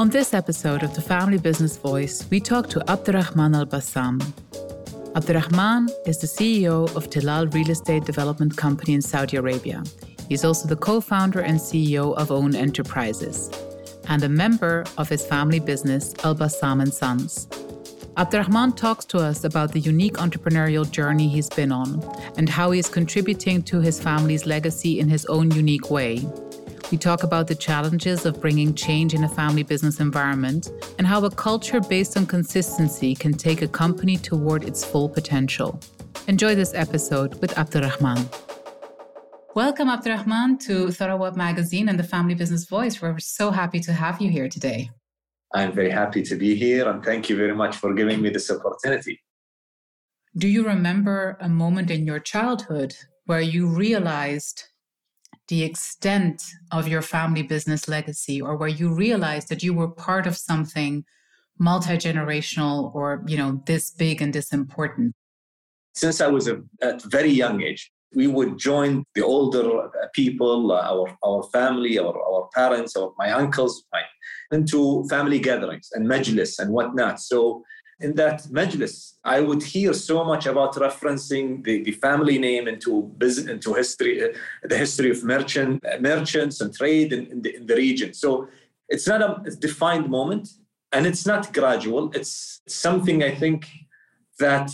On 0.00 0.08
this 0.08 0.32
episode 0.32 0.82
of 0.82 0.94
the 0.94 1.02
Family 1.02 1.36
Business 1.36 1.76
Voice, 1.76 2.26
we 2.30 2.40
talk 2.40 2.70
to 2.70 2.80
Abdulrahman 2.90 3.54
Al 3.54 3.66
Bassam. 3.66 4.18
Abdulrahman 5.14 5.90
is 6.06 6.16
the 6.16 6.26
CEO 6.26 6.88
of 6.96 7.10
Tilal 7.10 7.52
Real 7.52 7.68
Estate 7.68 8.06
Development 8.06 8.56
Company 8.56 8.94
in 8.94 9.02
Saudi 9.02 9.36
Arabia. 9.36 9.82
He's 10.26 10.42
also 10.42 10.66
the 10.66 10.76
co 10.76 11.02
founder 11.02 11.40
and 11.40 11.58
CEO 11.60 12.16
of 12.16 12.30
AWN 12.30 12.54
Enterprises 12.54 13.50
and 14.08 14.24
a 14.24 14.28
member 14.30 14.86
of 14.96 15.10
his 15.10 15.26
family 15.26 15.60
business, 15.60 16.14
Al 16.24 16.34
Bassam 16.34 16.80
and 16.80 16.94
Sons. 16.94 17.46
Abdulrahman 18.16 18.72
talks 18.72 19.04
to 19.04 19.18
us 19.18 19.44
about 19.44 19.72
the 19.72 19.80
unique 19.80 20.14
entrepreneurial 20.14 20.90
journey 20.90 21.28
he's 21.28 21.50
been 21.50 21.72
on 21.72 22.02
and 22.38 22.48
how 22.48 22.70
he 22.70 22.78
is 22.78 22.88
contributing 22.88 23.62
to 23.64 23.82
his 23.82 24.00
family's 24.00 24.46
legacy 24.46 24.98
in 24.98 25.10
his 25.10 25.26
own 25.26 25.50
unique 25.50 25.90
way. 25.90 26.26
We 26.90 26.98
talk 26.98 27.22
about 27.22 27.46
the 27.46 27.54
challenges 27.54 28.26
of 28.26 28.40
bringing 28.40 28.74
change 28.74 29.14
in 29.14 29.22
a 29.22 29.28
family 29.28 29.62
business 29.62 30.00
environment 30.00 30.70
and 30.98 31.06
how 31.06 31.24
a 31.24 31.30
culture 31.30 31.80
based 31.80 32.16
on 32.16 32.26
consistency 32.26 33.14
can 33.14 33.32
take 33.32 33.62
a 33.62 33.68
company 33.68 34.16
toward 34.16 34.64
its 34.64 34.84
full 34.84 35.08
potential. 35.08 35.78
Enjoy 36.26 36.56
this 36.56 36.74
episode 36.74 37.40
with 37.40 37.56
Abdulrahman. 37.56 38.28
Welcome, 39.54 39.88
Abdulrahman, 39.88 40.58
to 40.66 40.86
Tharawat 40.88 41.36
Magazine 41.36 41.88
and 41.88 41.96
the 41.96 42.02
Family 42.02 42.34
Business 42.34 42.64
Voice. 42.64 43.00
We're 43.00 43.20
so 43.20 43.52
happy 43.52 43.78
to 43.80 43.92
have 43.92 44.20
you 44.20 44.28
here 44.28 44.48
today. 44.48 44.90
I'm 45.54 45.72
very 45.72 45.90
happy 45.90 46.22
to 46.22 46.34
be 46.34 46.56
here 46.56 46.88
and 46.88 47.04
thank 47.04 47.30
you 47.30 47.36
very 47.36 47.54
much 47.54 47.76
for 47.76 47.94
giving 47.94 48.20
me 48.20 48.30
this 48.30 48.50
opportunity. 48.50 49.20
Do 50.36 50.48
you 50.48 50.66
remember 50.66 51.38
a 51.40 51.48
moment 51.48 51.88
in 51.88 52.04
your 52.04 52.18
childhood 52.18 52.96
where 53.26 53.40
you 53.40 53.68
realized 53.68 54.64
the 55.50 55.64
extent 55.64 56.54
of 56.70 56.88
your 56.88 57.02
family 57.02 57.42
business 57.42 57.88
legacy 57.88 58.40
or 58.40 58.56
where 58.56 58.68
you 58.68 58.94
realized 58.94 59.48
that 59.50 59.62
you 59.62 59.74
were 59.74 59.90
part 59.90 60.26
of 60.26 60.36
something 60.36 61.04
multi-generational 61.58 62.94
or 62.94 63.22
you 63.26 63.36
know 63.36 63.62
this 63.66 63.90
big 63.90 64.22
and 64.22 64.32
this 64.32 64.52
important? 64.52 65.12
Since 65.92 66.20
i 66.20 66.28
was 66.28 66.46
a, 66.48 66.62
at 66.80 67.02
very 67.02 67.30
young 67.30 67.62
age 67.62 67.90
we 68.14 68.26
would 68.26 68.58
join 68.58 69.04
the 69.14 69.22
older 69.22 69.88
people 70.14 70.72
uh, 70.72 70.80
our 70.92 71.06
our 71.24 71.42
family 71.52 71.98
our, 71.98 72.16
our 72.30 72.48
parents 72.54 72.96
or 72.96 73.12
my 73.18 73.30
uncles 73.32 73.84
my, 73.92 74.02
into 74.52 75.04
family 75.08 75.38
gatherings 75.38 75.88
and 75.92 76.08
majlis 76.08 76.58
and 76.58 76.72
whatnot. 76.72 77.20
So 77.20 77.62
in 78.00 78.14
that 78.14 78.42
majlis, 78.44 79.14
I 79.24 79.40
would 79.40 79.62
hear 79.62 79.92
so 79.92 80.24
much 80.24 80.46
about 80.46 80.74
referencing 80.74 81.62
the, 81.64 81.82
the 81.82 81.92
family 81.92 82.38
name 82.38 82.66
into 82.66 83.02
business, 83.18 83.48
into 83.50 83.74
history, 83.74 84.24
uh, 84.24 84.28
the 84.64 84.78
history 84.78 85.10
of 85.10 85.22
merchant 85.22 85.84
uh, 85.84 85.98
merchants 86.00 86.60
and 86.60 86.74
trade 86.74 87.12
in, 87.12 87.26
in, 87.26 87.42
the, 87.42 87.56
in 87.56 87.66
the 87.66 87.74
region. 87.74 88.14
So 88.14 88.48
it's 88.88 89.06
not 89.06 89.20
a 89.22 89.50
defined 89.50 90.08
moment, 90.08 90.48
and 90.92 91.06
it's 91.06 91.26
not 91.26 91.52
gradual. 91.52 92.10
It's 92.12 92.60
something 92.66 93.22
I 93.22 93.34
think 93.34 93.68
that 94.38 94.70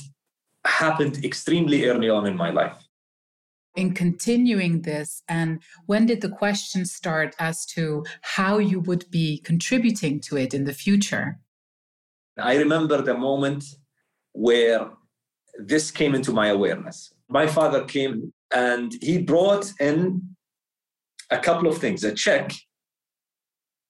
happened 0.65 1.25
extremely 1.25 1.87
early 1.87 2.09
on 2.09 2.27
in 2.27 2.37
my 2.37 2.51
life. 2.51 2.77
In 3.75 3.93
continuing 3.93 4.83
this, 4.83 5.23
and 5.29 5.61
when 5.85 6.07
did 6.07 6.23
the 6.23 6.31
question 6.31 6.87
start 6.87 7.35
as 7.39 7.67
to 7.67 8.05
how 8.23 8.57
you 8.57 8.81
would 8.81 9.11
be 9.11 9.39
contributing 9.39 10.19
to 10.21 10.39
it 10.39 10.55
in 10.55 10.65
the 10.65 10.73
future? 10.73 11.39
I 12.39 12.57
remember 12.57 13.01
the 13.03 13.15
moment 13.15 13.65
where 14.33 14.91
this 15.59 15.91
came 15.91 16.15
into 16.15 16.33
my 16.33 16.49
awareness. 16.49 17.13
My 17.29 17.47
father 17.47 17.85
came 17.85 18.33
and 18.55 18.93
he 19.01 19.19
brought 19.19 19.73
in 19.81 20.23
a 21.31 21.39
couple 21.39 21.69
of 21.69 21.79
things 21.79 22.05
a 22.05 22.13
check 22.13 22.53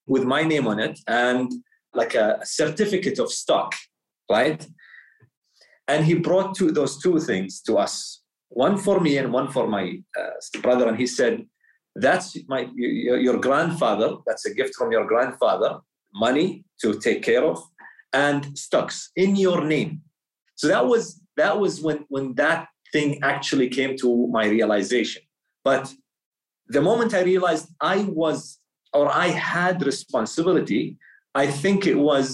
with 0.07 0.25
my 0.25 0.43
name 0.43 0.67
on 0.67 0.79
it 0.79 0.99
and 1.09 1.53
like 1.95 2.15
a 2.15 2.39
certificate 2.45 3.19
of 3.19 3.33
stock, 3.33 3.75
right? 4.31 4.67
And 5.89 6.05
he 6.05 6.15
brought 6.15 6.55
two, 6.55 6.71
those 6.71 6.99
two 6.99 7.19
things 7.19 7.61
to 7.63 7.77
us 7.77 8.23
one 8.49 8.79
for 8.79 9.01
me 9.01 9.19
and 9.19 9.33
one 9.33 9.51
for 9.51 9.67
my 9.67 10.01
uh, 10.19 10.61
brother. 10.63 10.89
And 10.89 10.97
he 10.97 11.07
said, 11.07 11.45
That's 11.97 12.37
my 12.49 12.69
your, 12.75 13.19
your 13.19 13.39
grandfather, 13.39 14.17
that's 14.27 14.47
a 14.47 14.55
gift 14.55 14.75
from 14.77 14.93
your 14.93 15.05
grandfather, 15.05 15.81
money 16.15 16.65
to 16.81 16.99
take 16.99 17.23
care 17.23 17.45
of 17.45 17.63
and 18.17 18.59
stocks 18.59 19.11
in 19.15 19.37
your 19.37 19.61
name. 19.65 20.01
So 20.55 20.69
that 20.69 20.87
was 20.93 21.21
that 21.37 21.55
was 21.63 21.73
when 21.87 21.99
when 22.09 22.27
that 22.35 22.61
thing 22.95 23.11
actually 23.23 23.69
came 23.79 23.93
to 24.03 24.09
my 24.37 24.45
realization. 24.57 25.23
But 25.69 25.85
the 26.77 26.83
moment 26.89 27.15
I 27.15 27.23
realized 27.33 27.67
I 27.81 27.99
was 28.23 28.59
or 28.93 29.07
I 29.27 29.29
had 29.29 29.85
responsibility, 29.93 30.85
I 31.35 31.47
think 31.63 31.87
it 31.87 31.99
was 32.11 32.27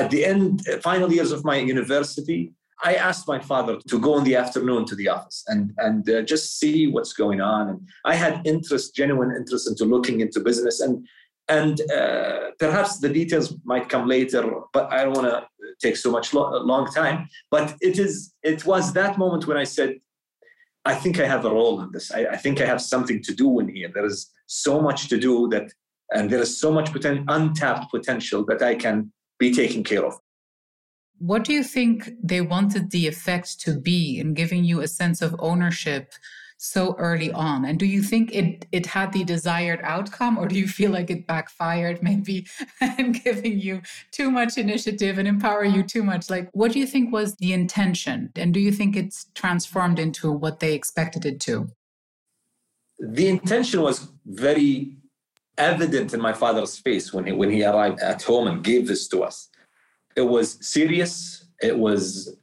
at 0.00 0.08
the 0.10 0.24
end 0.32 0.50
final 0.82 1.12
years 1.16 1.32
of 1.32 1.44
my 1.50 1.58
university. 1.74 2.40
I 2.82 2.94
asked 3.08 3.28
my 3.34 3.40
father 3.50 3.74
to 3.90 3.96
go 4.06 4.16
in 4.18 4.24
the 4.24 4.36
afternoon 4.42 4.82
to 4.86 4.94
the 5.00 5.08
office 5.16 5.38
and 5.50 5.62
and 5.86 6.02
uh, 6.08 6.22
just 6.32 6.58
see 6.60 6.78
what's 6.94 7.14
going 7.22 7.40
on. 7.54 7.62
And 7.70 7.78
I 8.12 8.14
had 8.24 8.34
interest, 8.52 8.86
genuine 9.00 9.32
interest 9.40 9.68
into 9.70 9.84
looking 9.94 10.16
into 10.24 10.40
business. 10.50 10.76
And 10.84 10.94
and 11.56 11.74
uh, 11.98 12.50
perhaps 12.58 12.98
the 13.04 13.12
details 13.20 13.46
might 13.64 13.88
come 13.88 14.06
later 14.16 14.42
but 14.72 14.84
i 14.92 14.98
don't 15.02 15.16
want 15.20 15.30
to 15.32 15.38
take 15.80 15.96
so 15.96 16.10
much 16.10 16.32
lo- 16.34 16.62
long 16.62 16.86
time. 16.92 17.28
But 17.50 17.76
it 17.80 17.98
is 17.98 18.34
it 18.42 18.64
was 18.66 18.92
that 18.92 19.18
moment 19.18 19.46
when 19.46 19.56
i 19.56 19.64
said 19.64 19.96
i 20.84 20.94
think 20.94 21.18
i 21.18 21.26
have 21.26 21.44
a 21.44 21.50
role 21.50 21.80
in 21.82 21.90
this. 21.92 22.10
I, 22.12 22.20
I, 22.26 22.36
think 22.36 22.60
i 22.60 22.66
have 22.66 22.80
something 22.80 23.22
to 23.22 23.34
do 23.34 23.60
in 23.60 23.68
here. 23.68 23.90
There 23.92 24.06
is 24.06 24.30
so 24.46 24.80
much 24.80 25.08
to 25.08 25.18
do 25.18 25.48
that 25.48 25.72
and 26.10 26.28
there 26.30 26.40
is 26.40 26.58
so 26.58 26.72
much 26.72 26.92
poten- 26.92 27.24
untapped 27.28 27.90
potential 27.90 28.44
that 28.46 28.62
i 28.62 28.74
can 28.74 29.12
be 29.38 29.52
taken 29.52 29.82
care 29.82 30.04
of. 30.04 30.14
What 31.18 31.44
do 31.44 31.52
you 31.52 31.62
think 31.62 32.10
they 32.22 32.40
wanted 32.40 32.90
the 32.90 33.06
effect 33.06 33.60
to 33.60 33.78
be 33.78 34.18
in 34.18 34.34
giving 34.34 34.64
you 34.64 34.80
a 34.80 34.88
sense 34.88 35.20
of 35.22 35.36
ownership 35.38 36.12
so 36.62 36.94
early 36.98 37.32
on? 37.32 37.64
And 37.64 37.78
do 37.78 37.86
you 37.86 38.02
think 38.02 38.34
it 38.34 38.66
it 38.70 38.84
had 38.84 39.12
the 39.12 39.24
desired 39.24 39.80
outcome, 39.82 40.36
or 40.36 40.46
do 40.46 40.58
you 40.58 40.68
feel 40.68 40.90
like 40.90 41.10
it 41.10 41.26
backfired 41.26 42.02
maybe 42.02 42.46
and 42.80 43.22
giving 43.24 43.58
you 43.58 43.80
too 44.12 44.30
much 44.30 44.58
initiative 44.58 45.16
and 45.18 45.26
empower 45.26 45.64
you 45.64 45.82
too 45.82 46.02
much? 46.02 46.28
Like, 46.28 46.50
what 46.52 46.72
do 46.72 46.78
you 46.78 46.86
think 46.86 47.12
was 47.12 47.34
the 47.36 47.54
intention? 47.54 48.30
And 48.36 48.52
do 48.52 48.60
you 48.60 48.72
think 48.72 48.94
it's 48.94 49.26
transformed 49.34 49.98
into 49.98 50.30
what 50.30 50.60
they 50.60 50.74
expected 50.74 51.24
it 51.24 51.40
to? 51.40 51.70
The 52.98 53.28
intention 53.28 53.80
was 53.80 54.08
very 54.26 54.98
evident 55.56 56.12
in 56.12 56.20
my 56.20 56.34
father's 56.34 56.78
face 56.78 57.10
when 57.12 57.24
he 57.24 57.32
when 57.32 57.50
he 57.50 57.64
arrived 57.64 58.00
at 58.00 58.22
home 58.22 58.46
and 58.46 58.62
gave 58.62 58.86
this 58.86 59.08
to 59.08 59.22
us. 59.24 59.48
It 60.14 60.28
was 60.28 60.58
serious. 60.60 61.46
It 61.62 61.78
was 61.78 62.36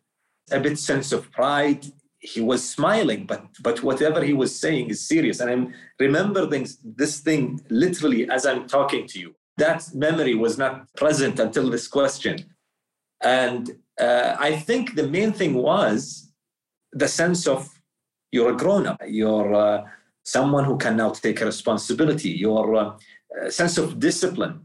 a 0.49 0.59
bit 0.59 0.79
sense 0.79 1.11
of 1.11 1.31
pride 1.31 1.85
he 2.33 2.41
was 2.41 2.61
smiling, 2.77 3.21
but 3.31 3.41
but 3.67 3.77
whatever 3.83 4.19
he 4.29 4.33
was 4.43 4.51
saying 4.63 4.85
is 4.93 5.07
serious. 5.13 5.39
And 5.39 5.49
I'm 5.53 5.65
remembering 6.05 6.67
this 7.01 7.13
thing 7.27 7.43
literally 7.83 8.21
as 8.35 8.45
I'm 8.45 8.63
talking 8.77 9.03
to 9.11 9.17
you. 9.23 9.29
That 9.65 9.79
memory 10.05 10.35
was 10.35 10.57
not 10.63 10.73
present 11.01 11.35
until 11.45 11.67
this 11.69 11.87
question. 11.87 12.35
And 13.21 13.63
uh, 14.07 14.35
I 14.49 14.51
think 14.67 14.83
the 14.95 15.07
main 15.17 15.31
thing 15.39 15.53
was 15.55 16.31
the 17.01 17.07
sense 17.07 17.47
of 17.47 17.59
you're 18.31 18.51
a 18.51 18.57
grown 18.63 18.85
up, 18.91 19.01
you're 19.19 19.53
uh, 19.55 19.83
someone 20.23 20.65
who 20.65 20.77
can 20.77 20.95
now 20.97 21.09
take 21.09 21.39
responsibility, 21.53 22.29
your 22.29 22.75
uh, 22.75 22.89
sense 23.49 23.77
of 23.77 23.99
discipline, 23.99 24.55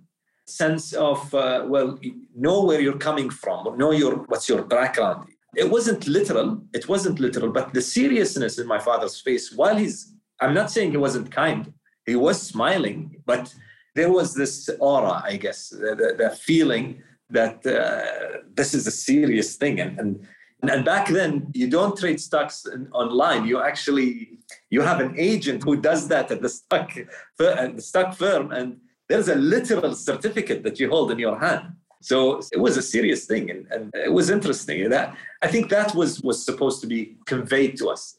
sense 0.47 0.93
of, 0.93 1.19
uh, 1.35 1.65
well, 1.73 1.99
know 2.37 2.65
where 2.65 2.81
you're 2.81 2.99
coming 3.09 3.31
from, 3.31 3.79
know 3.79 3.93
your, 3.93 4.15
what's 4.31 4.49
your 4.49 4.63
background 4.63 5.29
it 5.55 5.71
wasn't 5.71 6.07
literal. 6.07 6.63
It 6.73 6.89
wasn't 6.89 7.21
literal, 7.21 7.53
but 7.53 7.75
the 7.75 7.83
seriousness 7.83 8.59
in 8.59 8.67
my 8.67 8.79
father's 8.79 9.21
face, 9.21 9.53
while 9.53 9.77
he's, 9.77 10.15
I'm 10.41 10.55
not 10.55 10.71
saying 10.71 10.93
he 10.93 10.97
wasn't 10.97 11.31
kind, 11.31 11.73
he 12.07 12.17
was 12.17 12.41
smiling, 12.41 13.23
but 13.27 13.55
there 13.95 14.11
was 14.11 14.35
this 14.35 14.69
aura, 14.81 15.23
I 15.25 15.37
guess, 15.37 15.69
the, 15.69 15.95
the, 15.95 16.15
the 16.19 16.31
feeling 16.31 17.03
that 17.31 17.65
uh, 17.67 18.39
this 18.55 18.75
is 18.75 18.87
a 18.87 18.91
serious 18.91 19.57
thing. 19.57 19.81
And, 19.81 19.99
and, 19.99 20.27
and 20.63 20.85
back 20.85 21.09
then, 21.09 21.51
you 21.55 21.69
don't 21.69 21.97
trade 21.99 22.21
stocks 22.21 22.67
in, 22.67 22.89
online. 22.93 23.47
You 23.47 23.63
actually, 23.63 24.39
you 24.71 24.81
have 24.81 25.01
an 25.01 25.15
agent 25.19 25.63
who 25.63 25.77
does 25.77 26.09
that 26.09 26.31
at 26.31 26.41
the 26.41 26.49
stock, 26.49 26.97
at 27.41 27.77
the 27.77 27.83
stock 27.83 28.15
firm. 28.15 28.53
And 28.53 28.79
there's 29.09 29.29
a 29.29 29.35
literal 29.35 29.95
certificate 29.95 30.63
that 30.65 30.81
you 30.81 30.89
hold 30.89 31.11
in 31.11 31.19
your 31.19 31.39
hand 31.39 31.75
So 32.03 32.41
it 32.53 32.59
was 32.59 32.77
a 32.77 32.83
serious 32.83 33.27
thing 33.27 33.51
and, 33.51 33.67
and 33.71 33.91
it 33.95 34.13
was 34.13 34.29
interesting. 34.29 34.91
That 34.91 35.17
I 35.41 35.47
think 35.47 35.71
that 35.71 35.95
was 35.95 36.21
was 36.23 36.45
supposed 36.45 36.81
to 36.83 36.87
be 36.87 37.17
conveyed 37.27 37.79
to 37.79 37.89
us. 37.89 38.19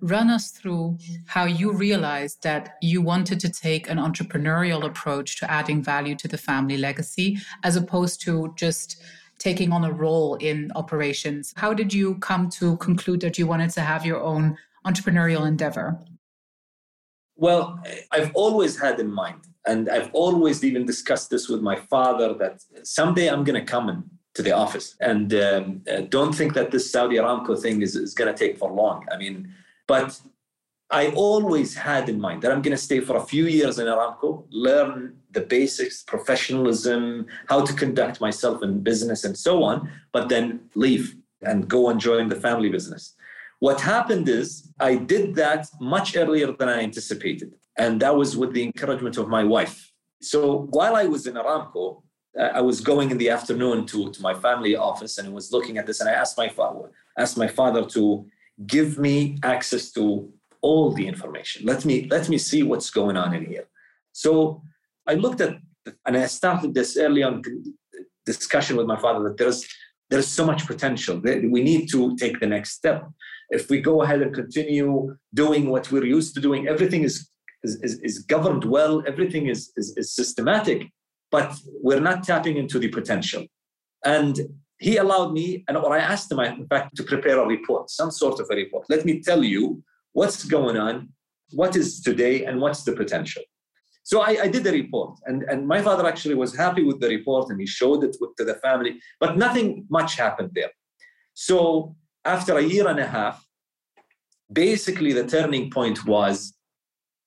Run 0.00 0.30
us 0.30 0.50
through 0.50 0.98
how 1.26 1.44
you 1.44 1.72
realized 1.72 2.42
that 2.42 2.76
you 2.82 3.00
wanted 3.00 3.38
to 3.40 3.48
take 3.48 3.88
an 3.88 3.98
entrepreneurial 3.98 4.84
approach 4.84 5.38
to 5.38 5.48
adding 5.48 5.80
value 5.80 6.16
to 6.16 6.26
the 6.26 6.36
family 6.36 6.76
legacy 6.76 7.38
as 7.62 7.76
opposed 7.76 8.20
to 8.22 8.52
just 8.56 9.00
taking 9.38 9.72
on 9.72 9.84
a 9.84 9.92
role 9.92 10.34
in 10.36 10.72
operations. 10.74 11.54
How 11.56 11.72
did 11.72 11.94
you 11.94 12.16
come 12.16 12.48
to 12.50 12.76
conclude 12.78 13.20
that 13.20 13.38
you 13.38 13.46
wanted 13.46 13.70
to 13.70 13.80
have 13.80 14.04
your 14.04 14.20
own 14.20 14.56
entrepreneurial 14.84 15.46
endeavor? 15.46 15.98
Well, 17.36 17.80
I've 18.10 18.32
always 18.34 18.78
had 18.78 18.98
in 18.98 19.10
mind 19.10 19.46
and 19.66 19.88
I've 19.88 20.10
always 20.12 20.64
even 20.64 20.84
discussed 20.84 21.30
this 21.30 21.48
with 21.48 21.60
my 21.60 21.76
father 21.76 22.34
that 22.34 22.62
someday 22.82 23.28
I'm 23.28 23.44
going 23.44 23.60
to 23.60 23.66
come 23.66 23.88
in 23.88 24.04
to 24.34 24.42
the 24.42 24.52
office. 24.52 24.96
And 25.00 25.32
um, 25.34 25.82
uh, 25.90 26.02
don't 26.08 26.34
think 26.34 26.54
that 26.54 26.70
this 26.70 26.90
Saudi 26.90 27.16
Aramco 27.16 27.60
thing 27.60 27.82
is, 27.82 27.94
is 27.94 28.14
going 28.14 28.32
to 28.32 28.38
take 28.38 28.58
for 28.58 28.72
long. 28.72 29.06
I 29.12 29.16
mean, 29.18 29.52
but 29.86 30.20
I 30.90 31.08
always 31.08 31.74
had 31.74 32.08
in 32.08 32.20
mind 32.20 32.42
that 32.42 32.52
I'm 32.52 32.62
going 32.62 32.76
to 32.76 32.82
stay 32.82 33.00
for 33.00 33.16
a 33.16 33.24
few 33.24 33.46
years 33.46 33.78
in 33.78 33.86
Aramco, 33.86 34.44
learn 34.50 35.16
the 35.30 35.40
basics, 35.40 36.02
professionalism, 36.02 37.26
how 37.46 37.64
to 37.64 37.72
conduct 37.72 38.20
myself 38.20 38.62
in 38.62 38.80
business, 38.80 39.24
and 39.24 39.36
so 39.36 39.62
on, 39.62 39.90
but 40.12 40.28
then 40.28 40.60
leave 40.74 41.16
and 41.42 41.68
go 41.68 41.88
and 41.88 41.98
join 42.00 42.28
the 42.28 42.36
family 42.36 42.68
business. 42.68 43.14
What 43.60 43.80
happened 43.80 44.28
is 44.28 44.70
I 44.80 44.96
did 44.96 45.34
that 45.36 45.68
much 45.80 46.16
earlier 46.16 46.52
than 46.52 46.68
I 46.68 46.80
anticipated. 46.80 47.54
And 47.76 48.00
that 48.00 48.14
was 48.14 48.36
with 48.36 48.52
the 48.52 48.62
encouragement 48.62 49.16
of 49.16 49.28
my 49.28 49.44
wife. 49.44 49.90
So 50.20 50.68
while 50.70 50.94
I 50.96 51.04
was 51.04 51.26
in 51.26 51.34
Aramco, 51.34 52.02
uh, 52.38 52.44
I 52.54 52.60
was 52.60 52.80
going 52.80 53.10
in 53.10 53.18
the 53.18 53.30
afternoon 53.30 53.86
to, 53.86 54.10
to 54.10 54.22
my 54.22 54.34
family 54.34 54.76
office 54.76 55.18
and 55.18 55.28
I 55.28 55.30
was 55.32 55.52
looking 55.52 55.78
at 55.78 55.86
this 55.86 56.00
and 56.00 56.08
I 56.08 56.12
asked 56.12 56.38
my 56.38 56.48
father, 56.48 56.90
asked 57.18 57.36
my 57.36 57.48
father 57.48 57.84
to 57.86 58.26
give 58.66 58.98
me 58.98 59.38
access 59.42 59.90
to 59.92 60.32
all 60.60 60.92
the 60.92 61.06
information. 61.06 61.66
Let 61.66 61.84
me 61.84 62.06
let 62.08 62.28
me 62.28 62.38
see 62.38 62.62
what's 62.62 62.90
going 62.90 63.16
on 63.16 63.34
in 63.34 63.44
here. 63.44 63.66
So 64.12 64.62
I 65.06 65.14
looked 65.14 65.40
at 65.40 65.56
and 66.06 66.16
I 66.16 66.26
started 66.26 66.72
this 66.74 66.96
early 66.96 67.22
on 67.22 67.42
discussion 68.24 68.76
with 68.76 68.86
my 68.86 68.96
father 68.96 69.24
that 69.28 69.36
there's 69.36 69.66
there's 70.08 70.28
so 70.28 70.44
much 70.44 70.66
potential. 70.66 71.18
We 71.18 71.62
need 71.62 71.90
to 71.90 72.16
take 72.16 72.38
the 72.38 72.46
next 72.46 72.72
step. 72.72 73.08
If 73.50 73.68
we 73.70 73.80
go 73.80 74.02
ahead 74.02 74.22
and 74.22 74.34
continue 74.34 75.16
doing 75.34 75.68
what 75.70 75.90
we're 75.90 76.04
used 76.04 76.34
to 76.34 76.40
doing, 76.40 76.68
everything 76.68 77.02
is 77.02 77.28
is, 77.62 78.00
is, 78.00 78.18
governed 78.20 78.64
well, 78.64 79.02
everything 79.06 79.46
is, 79.46 79.72
is, 79.76 79.96
is 79.96 80.14
systematic, 80.14 80.88
but 81.30 81.54
we're 81.82 82.00
not 82.00 82.24
tapping 82.24 82.56
into 82.56 82.78
the 82.78 82.88
potential. 82.88 83.44
And 84.04 84.40
he 84.78 84.96
allowed 84.96 85.32
me, 85.32 85.64
and 85.68 85.76
or 85.76 85.96
I 85.96 86.00
asked 86.00 86.30
him, 86.30 86.40
in 86.40 86.66
fact, 86.66 86.96
to 86.96 87.04
prepare 87.04 87.38
a 87.38 87.46
report, 87.46 87.90
some 87.90 88.10
sort 88.10 88.40
of 88.40 88.48
a 88.50 88.56
report. 88.56 88.86
Let 88.88 89.04
me 89.04 89.20
tell 89.20 89.44
you 89.44 89.82
what's 90.12 90.44
going 90.44 90.76
on, 90.76 91.10
what 91.52 91.76
is 91.76 92.00
today, 92.00 92.44
and 92.44 92.60
what's 92.60 92.82
the 92.82 92.92
potential. 92.92 93.42
So 94.04 94.22
I, 94.22 94.42
I, 94.42 94.48
did 94.48 94.64
the 94.64 94.72
report, 94.72 95.20
and, 95.26 95.44
and 95.44 95.68
my 95.68 95.80
father 95.80 96.08
actually 96.08 96.34
was 96.34 96.56
happy 96.56 96.82
with 96.82 97.00
the 97.00 97.08
report, 97.08 97.50
and 97.50 97.60
he 97.60 97.66
showed 97.66 98.02
it 98.02 98.16
to 98.38 98.44
the 98.44 98.56
family, 98.56 98.98
but 99.20 99.38
nothing 99.38 99.86
much 99.88 100.16
happened 100.16 100.50
there. 100.54 100.72
So 101.34 101.94
after 102.24 102.58
a 102.58 102.62
year 102.62 102.88
and 102.88 102.98
a 102.98 103.06
half, 103.06 103.46
basically 104.52 105.12
the 105.12 105.26
turning 105.26 105.70
point 105.70 106.04
was 106.04 106.54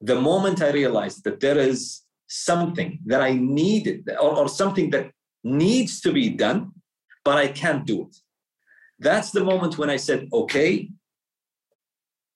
the 0.02 0.20
moment 0.20 0.62
I 0.62 0.72
realized 0.72 1.24
that 1.24 1.40
there 1.40 1.58
is 1.58 2.02
something 2.28 3.00
that 3.06 3.22
I 3.22 3.34
needed 3.34 4.10
or, 4.20 4.36
or 4.38 4.50
something 4.50 4.90
that 4.92 5.12
needs 5.44 6.02
to 6.02 6.12
be 6.12 6.30
done, 6.30 6.72
but 7.24 7.38
I 7.38 7.48
can't 7.48 7.86
do 7.86 8.04
it. 8.04 8.16
That's 9.00 9.32
the 9.32 9.44
moment 9.44 9.78
when 9.78 9.90
I 9.90 9.98
said, 9.98 10.28
okay, 10.32 10.90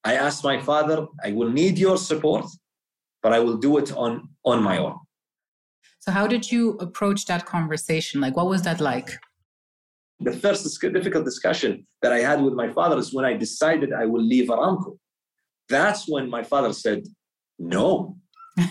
I 0.04 0.16
asked 0.16 0.44
my 0.44 0.60
father, 0.60 1.08
I 1.24 1.32
will 1.32 1.50
need 1.50 1.78
your 1.78 1.98
support, 1.98 2.46
but 3.22 3.34
I 3.34 3.40
will 3.40 3.58
do 3.58 3.78
it 3.78 3.92
on, 3.94 4.30
on 4.46 4.64
my 4.64 4.78
own. 4.78 4.98
So, 6.00 6.12
how 6.12 6.28
did 6.28 6.50
you 6.52 6.78
approach 6.80 7.26
that 7.26 7.46
conversation? 7.46 8.22
Like, 8.22 8.36
what 8.38 8.48
was 8.48 8.62
that 8.64 8.80
like? 8.80 9.20
The 10.22 10.32
first 10.32 10.80
difficult 10.82 11.26
discussion 11.26 11.86
that 12.02 12.12
I 12.12 12.20
had 12.20 12.42
with 12.42 12.54
my 12.54 12.72
father 12.72 12.98
is 12.98 13.14
when 13.14 13.26
I 13.26 13.34
decided 13.34 13.94
I 13.94 14.06
will 14.06 14.22
leave 14.22 14.48
Aramco. 14.50 14.98
That's 15.70 16.08
when 16.08 16.30
my 16.30 16.44
father 16.44 16.74
said, 16.74 17.04
no 17.60 18.16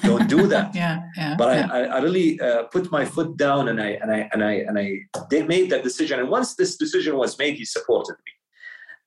don't 0.03 0.29
do 0.29 0.47
that. 0.49 0.75
Yeah, 0.75 1.01
yeah 1.17 1.35
but 1.37 1.57
yeah. 1.57 1.73
I, 1.73 1.81
I 1.97 1.99
really 2.01 2.41
uh, 2.41 2.65
put 2.65 2.91
my 2.91 3.05
foot 3.05 3.37
down 3.37 3.69
and 3.69 3.81
i 3.81 3.91
and 4.03 4.11
i 4.13 4.29
and 4.33 4.45
i 4.45 4.53
and 4.69 4.79
i 4.79 5.01
made 5.47 5.71
that 5.71 5.83
decision. 5.83 6.21
And 6.21 6.29
once 6.29 6.55
this 6.55 6.77
decision 6.77 7.17
was 7.17 7.39
made 7.39 7.55
he 7.55 7.65
supported 7.65 8.17
me. 8.27 8.33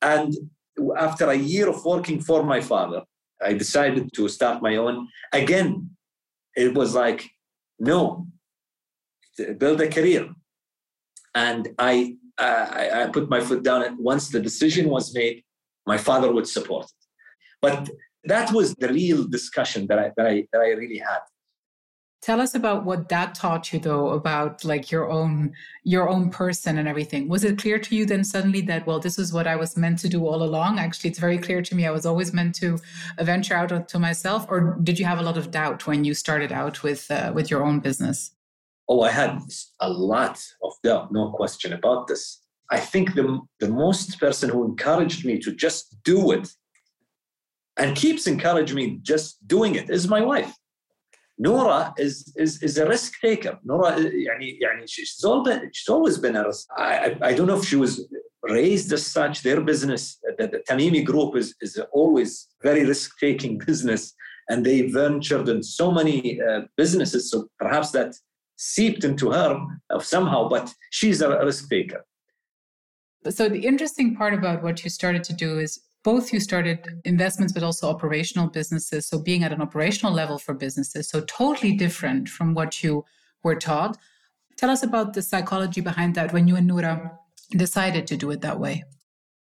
And 0.01 0.33
after 0.97 1.29
a 1.29 1.35
year 1.35 1.69
of 1.69 1.85
working 1.85 2.19
for 2.19 2.43
my 2.43 2.61
father 2.61 3.01
i 3.43 3.53
decided 3.53 4.11
to 4.13 4.27
start 4.27 4.61
my 4.61 4.75
own. 4.77 5.07
Again 5.33 5.91
it 6.55 6.73
was 6.73 6.95
like 6.95 7.29
no 7.79 8.27
build 9.57 9.81
a 9.81 9.89
career. 9.89 10.29
And 11.35 11.69
i 11.79 12.15
I, 12.37 13.03
I 13.03 13.07
put 13.07 13.29
my 13.29 13.39
foot 13.39 13.61
down. 13.61 13.83
And 13.83 13.97
once 13.99 14.29
the 14.29 14.39
decision 14.39 14.89
was 14.89 15.13
made 15.13 15.43
my 15.85 15.97
father 15.97 16.31
would 16.31 16.47
support 16.47 16.85
it. 16.85 17.03
But 17.61 17.89
that 18.25 18.51
was 18.53 18.75
the 18.75 18.89
real 18.89 19.27
discussion 19.27 19.87
that 19.87 19.99
I, 19.99 20.11
that 20.17 20.27
I, 20.27 20.47
that 20.51 20.61
I 20.61 20.69
really 20.69 20.99
had. 20.99 21.19
Tell 22.21 22.39
us 22.39 22.53
about 22.53 22.85
what 22.85 23.09
that 23.09 23.33
taught 23.33 23.73
you 23.73 23.79
though 23.79 24.09
about 24.09 24.63
like 24.63 24.91
your 24.91 25.09
own 25.09 25.53
your 25.83 26.07
own 26.07 26.29
person 26.29 26.77
and 26.77 26.87
everything. 26.87 27.27
Was 27.27 27.43
it 27.43 27.57
clear 27.57 27.79
to 27.79 27.95
you 27.95 28.05
then 28.05 28.23
suddenly 28.23 28.61
that 28.61 28.85
well 28.85 28.99
this 28.99 29.17
is 29.17 29.33
what 29.33 29.47
I 29.47 29.55
was 29.55 29.75
meant 29.75 29.97
to 29.99 30.07
do 30.07 30.27
all 30.27 30.43
along? 30.43 30.77
Actually 30.77 31.09
it's 31.09 31.19
very 31.19 31.39
clear 31.39 31.63
to 31.63 31.75
me 31.75 31.87
I 31.87 31.91
was 31.91 32.05
always 32.05 32.31
meant 32.31 32.53
to 32.55 32.77
venture 33.19 33.55
out 33.55 33.89
to 33.89 33.97
myself 33.97 34.45
or 34.49 34.77
did 34.83 34.99
you 34.99 35.05
have 35.05 35.17
a 35.17 35.23
lot 35.23 35.35
of 35.35 35.49
doubt 35.49 35.87
when 35.87 36.03
you 36.03 36.13
started 36.13 36.51
out 36.51 36.83
with 36.83 37.09
uh, 37.09 37.31
with 37.33 37.49
your 37.49 37.63
own 37.65 37.79
business? 37.79 38.31
Oh, 38.87 39.01
I 39.01 39.09
had 39.09 39.41
a 39.79 39.89
lot 39.89 40.45
of 40.61 40.73
doubt, 40.83 41.11
no 41.11 41.31
question 41.31 41.73
about 41.73 42.05
this. 42.05 42.43
I 42.69 42.79
think 42.79 43.15
the 43.15 43.39
the 43.59 43.69
most 43.69 44.19
person 44.19 44.51
who 44.51 44.63
encouraged 44.63 45.25
me 45.25 45.39
to 45.39 45.51
just 45.55 46.03
do 46.03 46.31
it 46.31 46.53
and 47.77 47.95
keeps 47.95 48.27
encouraging 48.27 48.75
me 48.75 48.99
just 49.01 49.45
doing 49.47 49.75
it 49.75 49.89
is 49.89 50.07
my 50.07 50.21
wife. 50.21 50.53
Norah 51.37 51.93
is 51.97 52.31
is 52.35 52.61
is 52.61 52.77
a 52.77 52.85
risk 52.85 53.19
taker. 53.19 53.57
Norah, 53.63 53.95
eh, 53.97 54.11
يعني, 54.27 54.59
يعني 54.61 54.87
she's 54.87 55.23
all 55.23 55.43
been, 55.43 55.69
she's 55.73 55.89
always 55.89 56.17
been 56.17 56.35
a 56.35 56.45
risk. 56.45 56.67
I, 56.77 56.97
I, 56.97 57.17
I 57.29 57.33
don't 57.33 57.47
know 57.47 57.57
if 57.57 57.65
she 57.65 57.77
was 57.77 58.07
raised 58.43 58.93
as 58.93 59.05
such. 59.05 59.41
Their 59.41 59.61
business, 59.61 60.19
the, 60.37 60.47
the 60.47 60.61
Tamimi 60.69 61.03
Group, 61.03 61.35
is 61.35 61.55
is 61.61 61.79
always 61.93 62.47
very 62.61 62.85
risk 62.85 63.17
taking 63.19 63.57
business, 63.65 64.13
and 64.49 64.63
they 64.63 64.81
ventured 64.81 65.49
in 65.49 65.63
so 65.63 65.91
many 65.91 66.39
uh, 66.41 66.61
businesses. 66.77 67.31
So 67.31 67.47
perhaps 67.57 67.89
that 67.91 68.13
seeped 68.57 69.03
into 69.03 69.31
her 69.31 69.59
eh, 69.91 69.99
somehow. 69.99 70.47
But 70.47 70.71
she's 70.91 71.21
a 71.21 71.43
risk 71.43 71.69
taker. 71.69 72.05
So 73.29 73.49
the 73.49 73.65
interesting 73.65 74.15
part 74.15 74.33
about 74.33 74.61
what 74.63 74.83
you 74.83 74.89
started 74.89 75.23
to 75.25 75.33
do 75.33 75.59
is 75.59 75.79
both 76.03 76.33
you 76.33 76.39
started 76.39 77.01
investments 77.05 77.53
but 77.53 77.63
also 77.63 77.89
operational 77.89 78.47
businesses 78.47 79.07
so 79.07 79.19
being 79.19 79.43
at 79.43 79.53
an 79.53 79.61
operational 79.61 80.13
level 80.13 80.37
for 80.39 80.53
businesses 80.53 81.09
so 81.09 81.21
totally 81.21 81.73
different 81.75 82.27
from 82.27 82.53
what 82.53 82.83
you 82.83 83.05
were 83.43 83.55
taught. 83.55 83.97
Tell 84.57 84.69
us 84.69 84.83
about 84.83 85.13
the 85.13 85.21
psychology 85.21 85.81
behind 85.81 86.15
that 86.15 86.33
when 86.33 86.47
you 86.47 86.55
and 86.55 86.67
Norah 86.67 87.17
decided 87.51 88.07
to 88.07 88.17
do 88.17 88.31
it 88.31 88.41
that 88.41 88.59
way. 88.59 88.83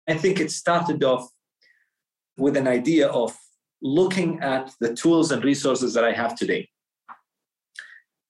I 0.09 0.15
think 0.15 0.41
it 0.41 0.51
started 0.51 1.03
off 1.03 1.29
with 2.37 2.57
an 2.57 2.69
idea 2.69 3.09
of 3.09 3.37
looking 3.83 4.41
at 4.41 4.73
the 4.81 4.95
tools 4.95 5.31
and 5.33 5.45
resources 5.45 5.95
that 5.95 6.05
i 6.05 6.13
have 6.13 6.35
today. 6.35 6.69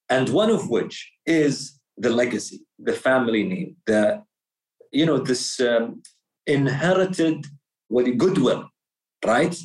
And 0.09 0.29
one 0.29 0.51
of 0.51 0.71
which 0.71 1.11
is 1.25 1.79
the 1.97 2.11
legacy 2.11 2.61
the 2.79 2.93
family 2.93 3.43
name 3.43 3.77
the 3.87 4.23
you 4.93 5.07
know 5.07 5.19
this 5.19 5.61
um, 5.61 6.03
inherited 6.47 7.47
goodwill, 7.91 8.69
right? 9.25 9.57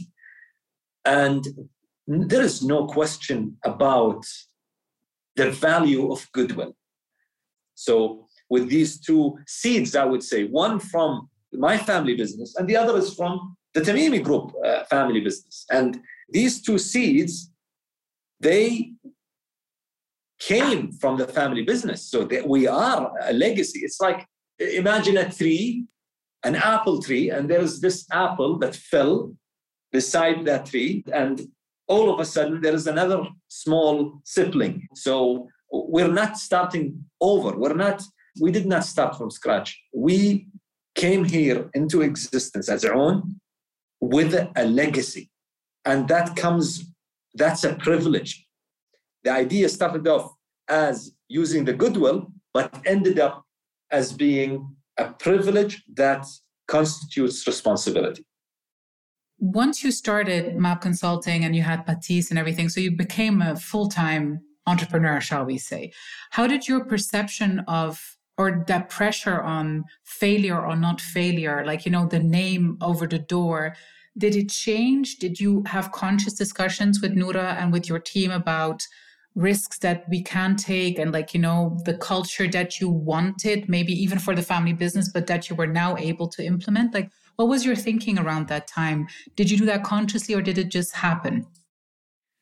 And 1.05 1.45
there 2.07 2.41
is 2.41 2.63
no 2.63 2.87
question 2.87 3.57
about 3.65 4.23
the 5.35 5.51
value 5.51 6.11
of 6.11 6.27
goodwill. 6.33 6.75
So, 7.75 8.27
with 8.49 8.69
these 8.69 8.99
two 8.99 9.37
seeds, 9.47 9.95
I 9.95 10.05
would 10.05 10.23
say 10.23 10.43
one 10.45 10.79
from 10.79 11.29
my 11.53 11.77
family 11.77 12.15
business, 12.15 12.55
and 12.55 12.67
the 12.67 12.75
other 12.75 12.97
is 12.97 13.13
from 13.13 13.55
the 13.73 13.81
Tamimi 13.81 14.21
Group 14.21 14.53
uh, 14.65 14.83
family 14.85 15.21
business. 15.21 15.65
And 15.71 16.01
these 16.29 16.61
two 16.61 16.77
seeds, 16.77 17.51
they 18.39 18.91
came 20.39 20.91
from 20.91 21.17
the 21.17 21.27
family 21.27 21.63
business. 21.63 22.03
So 22.03 22.23
that 22.25 22.47
we 22.47 22.67
are 22.67 23.11
a 23.21 23.33
legacy. 23.33 23.79
It's 23.79 24.01
like 24.01 24.27
imagine 24.59 25.17
a 25.17 25.31
tree 25.31 25.85
an 26.43 26.55
apple 26.55 27.01
tree, 27.01 27.29
and 27.29 27.49
there's 27.49 27.79
this 27.81 28.05
apple 28.11 28.57
that 28.59 28.75
fell 28.75 29.35
beside 29.91 30.45
that 30.45 30.65
tree, 30.65 31.03
and 31.13 31.41
all 31.87 32.13
of 32.13 32.19
a 32.19 32.25
sudden 32.25 32.61
there 32.61 32.73
is 32.73 32.87
another 32.87 33.23
small 33.47 34.21
sibling. 34.23 34.87
So 34.95 35.47
we're 35.71 36.07
not 36.07 36.37
starting 36.37 37.03
over. 37.19 37.57
We're 37.57 37.73
not 37.73 38.01
We 38.39 38.51
did 38.51 38.65
not 38.65 38.85
start 38.85 39.17
from 39.17 39.29
scratch. 39.29 39.79
We 39.93 40.47
came 40.95 41.23
here 41.23 41.69
into 41.73 42.01
existence 42.01 42.69
as 42.69 42.85
our 42.85 42.93
own 42.93 43.39
with 43.99 44.33
a 44.33 44.65
legacy. 44.65 45.29
And 45.85 46.07
that 46.07 46.35
comes, 46.35 46.85
that's 47.33 47.63
a 47.63 47.75
privilege. 47.75 48.45
The 49.23 49.31
idea 49.31 49.69
started 49.69 50.07
off 50.07 50.33
as 50.67 51.11
using 51.27 51.65
the 51.65 51.73
goodwill, 51.73 52.31
but 52.53 52.81
ended 52.85 53.19
up 53.19 53.43
as 53.91 54.13
being 54.13 54.75
a 55.01 55.13
privilege 55.13 55.83
that 55.93 56.25
constitutes 56.67 57.45
responsibility. 57.47 58.23
Once 59.39 59.83
you 59.83 59.91
started 59.91 60.55
MAP 60.55 60.81
Consulting 60.81 61.43
and 61.43 61.55
you 61.55 61.63
had 61.63 61.85
Patisse 61.85 62.29
and 62.29 62.37
everything, 62.37 62.69
so 62.69 62.79
you 62.79 62.91
became 62.91 63.41
a 63.41 63.55
full 63.55 63.87
time 63.89 64.41
entrepreneur, 64.67 65.19
shall 65.19 65.45
we 65.45 65.57
say. 65.57 65.91
How 66.29 66.45
did 66.47 66.67
your 66.67 66.85
perception 66.85 67.63
of 67.67 68.17
or 68.37 68.63
that 68.67 68.89
pressure 68.89 69.41
on 69.41 69.83
failure 70.03 70.59
or 70.59 70.75
not 70.75 71.01
failure, 71.01 71.63
like, 71.65 71.85
you 71.85 71.91
know, 71.91 72.07
the 72.07 72.19
name 72.19 72.77
over 72.81 73.05
the 73.05 73.19
door, 73.19 73.75
did 74.17 74.35
it 74.35 74.49
change? 74.49 75.17
Did 75.17 75.39
you 75.39 75.63
have 75.67 75.91
conscious 75.91 76.33
discussions 76.33 77.01
with 77.01 77.13
Norah 77.13 77.55
and 77.59 77.71
with 77.71 77.87
your 77.89 77.99
team 77.99 78.31
about 78.31 78.81
risks 79.35 79.77
that 79.79 80.07
we 80.09 80.21
can 80.21 80.55
take 80.55 80.99
and 80.99 81.13
like 81.13 81.33
you 81.33 81.39
know 81.39 81.77
the 81.85 81.93
culture 81.93 82.47
that 82.47 82.81
you 82.81 82.89
wanted 82.89 83.69
maybe 83.69 83.93
even 83.93 84.19
for 84.19 84.35
the 84.35 84.41
family 84.41 84.73
business 84.73 85.09
but 85.09 85.27
that 85.27 85.49
you 85.49 85.55
were 85.55 85.67
now 85.67 85.95
able 85.97 86.27
to 86.27 86.45
implement? 86.45 86.93
Like 86.93 87.09
what 87.37 87.47
was 87.47 87.65
your 87.65 87.75
thinking 87.75 88.19
around 88.19 88.47
that 88.47 88.67
time? 88.67 89.07
Did 89.35 89.49
you 89.49 89.57
do 89.57 89.65
that 89.65 89.83
consciously 89.83 90.35
or 90.35 90.41
did 90.41 90.57
it 90.57 90.69
just 90.69 90.93
happen? 90.93 91.47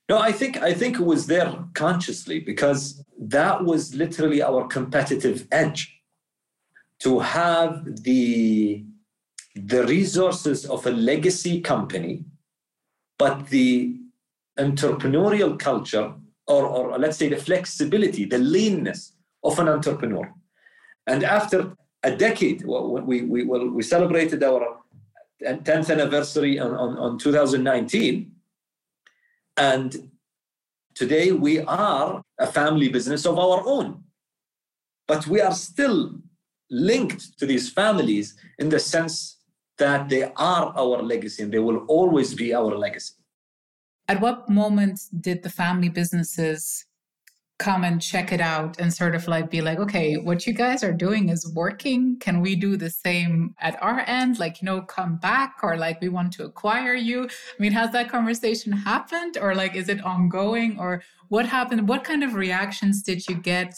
No 0.09 0.17
i 0.17 0.31
think 0.31 0.57
i 0.57 0.73
think 0.73 0.99
it 0.99 1.05
was 1.05 1.27
there 1.27 1.53
consciously 1.73 2.39
because 2.39 3.03
that 3.19 3.63
was 3.63 3.93
literally 3.93 4.41
our 4.41 4.65
competitive 4.67 5.47
edge. 5.51 5.95
To 7.01 7.19
have 7.19 8.03
the 8.03 8.83
the 9.55 9.85
resources 9.85 10.65
of 10.65 10.85
a 10.85 10.91
legacy 10.91 11.61
company 11.61 12.25
but 13.17 13.47
the 13.49 13.95
entrepreneurial 14.57 15.57
culture 15.59 16.13
or, 16.49 16.65
or 16.65 16.97
let's 16.97 17.17
say 17.17 17.29
the 17.29 17.37
flexibility, 17.37 18.25
the 18.25 18.39
leanness 18.39 19.13
of 19.43 19.59
an 19.59 19.69
entrepreneur. 19.69 20.33
And 21.07 21.23
after 21.23 21.73
a 22.03 22.15
decade, 22.15 22.65
we, 22.65 23.21
we, 23.21 23.43
we 23.45 23.83
celebrated 23.83 24.43
our 24.43 24.79
10th 25.41 25.91
anniversary 25.91 26.59
on, 26.59 26.73
on, 26.73 26.97
on 26.97 27.17
2019. 27.19 28.31
And 29.57 30.09
today 30.95 31.31
we 31.31 31.61
are 31.61 32.21
a 32.39 32.47
family 32.47 32.89
business 32.89 33.25
of 33.25 33.37
our 33.37 33.61
own. 33.65 34.03
But 35.07 35.27
we 35.27 35.41
are 35.41 35.53
still 35.53 36.15
linked 36.71 37.37
to 37.39 37.45
these 37.45 37.69
families 37.71 38.35
in 38.57 38.69
the 38.69 38.79
sense 38.79 39.37
that 39.77 40.09
they 40.09 40.23
are 40.23 40.73
our 40.75 41.01
legacy 41.01 41.43
and 41.43 41.51
they 41.51 41.59
will 41.59 41.85
always 41.87 42.33
be 42.33 42.53
our 42.53 42.75
legacy. 42.75 43.13
At 44.09 44.21
what 44.21 44.49
moment 44.49 45.01
did 45.21 45.43
the 45.43 45.51
family 45.51 45.87
businesses 45.87 46.85
come 47.59 47.83
and 47.83 48.01
check 48.01 48.31
it 48.31 48.41
out 48.41 48.79
and 48.79 48.91
sort 48.91 49.13
of 49.13 49.27
like 49.27 49.51
be 49.51 49.61
like, 49.61 49.77
okay, 49.77 50.15
what 50.15 50.47
you 50.47 50.53
guys 50.53 50.83
are 50.83 50.93
doing 50.93 51.29
is 51.29 51.51
working. 51.53 52.17
Can 52.17 52.39
we 52.39 52.55
do 52.55 52.75
the 52.75 52.89
same 52.89 53.53
at 53.59 53.77
our 53.83 53.99
end? 54.07 54.39
Like, 54.39 54.61
you 54.61 54.65
know, 54.65 54.81
come 54.81 55.17
back 55.17 55.57
or 55.61 55.77
like 55.77 56.01
we 56.01 56.09
want 56.09 56.31
to 56.33 56.45
acquire 56.45 56.95
you. 56.95 57.25
I 57.25 57.61
mean, 57.61 57.73
has 57.73 57.91
that 57.91 58.09
conversation 58.09 58.71
happened 58.71 59.37
or 59.39 59.53
like 59.53 59.75
is 59.75 59.89
it 59.89 60.03
ongoing 60.03 60.79
or 60.79 61.03
what 61.27 61.45
happened? 61.45 61.87
What 61.87 62.03
kind 62.03 62.23
of 62.23 62.33
reactions 62.33 63.03
did 63.03 63.27
you 63.27 63.35
get? 63.35 63.75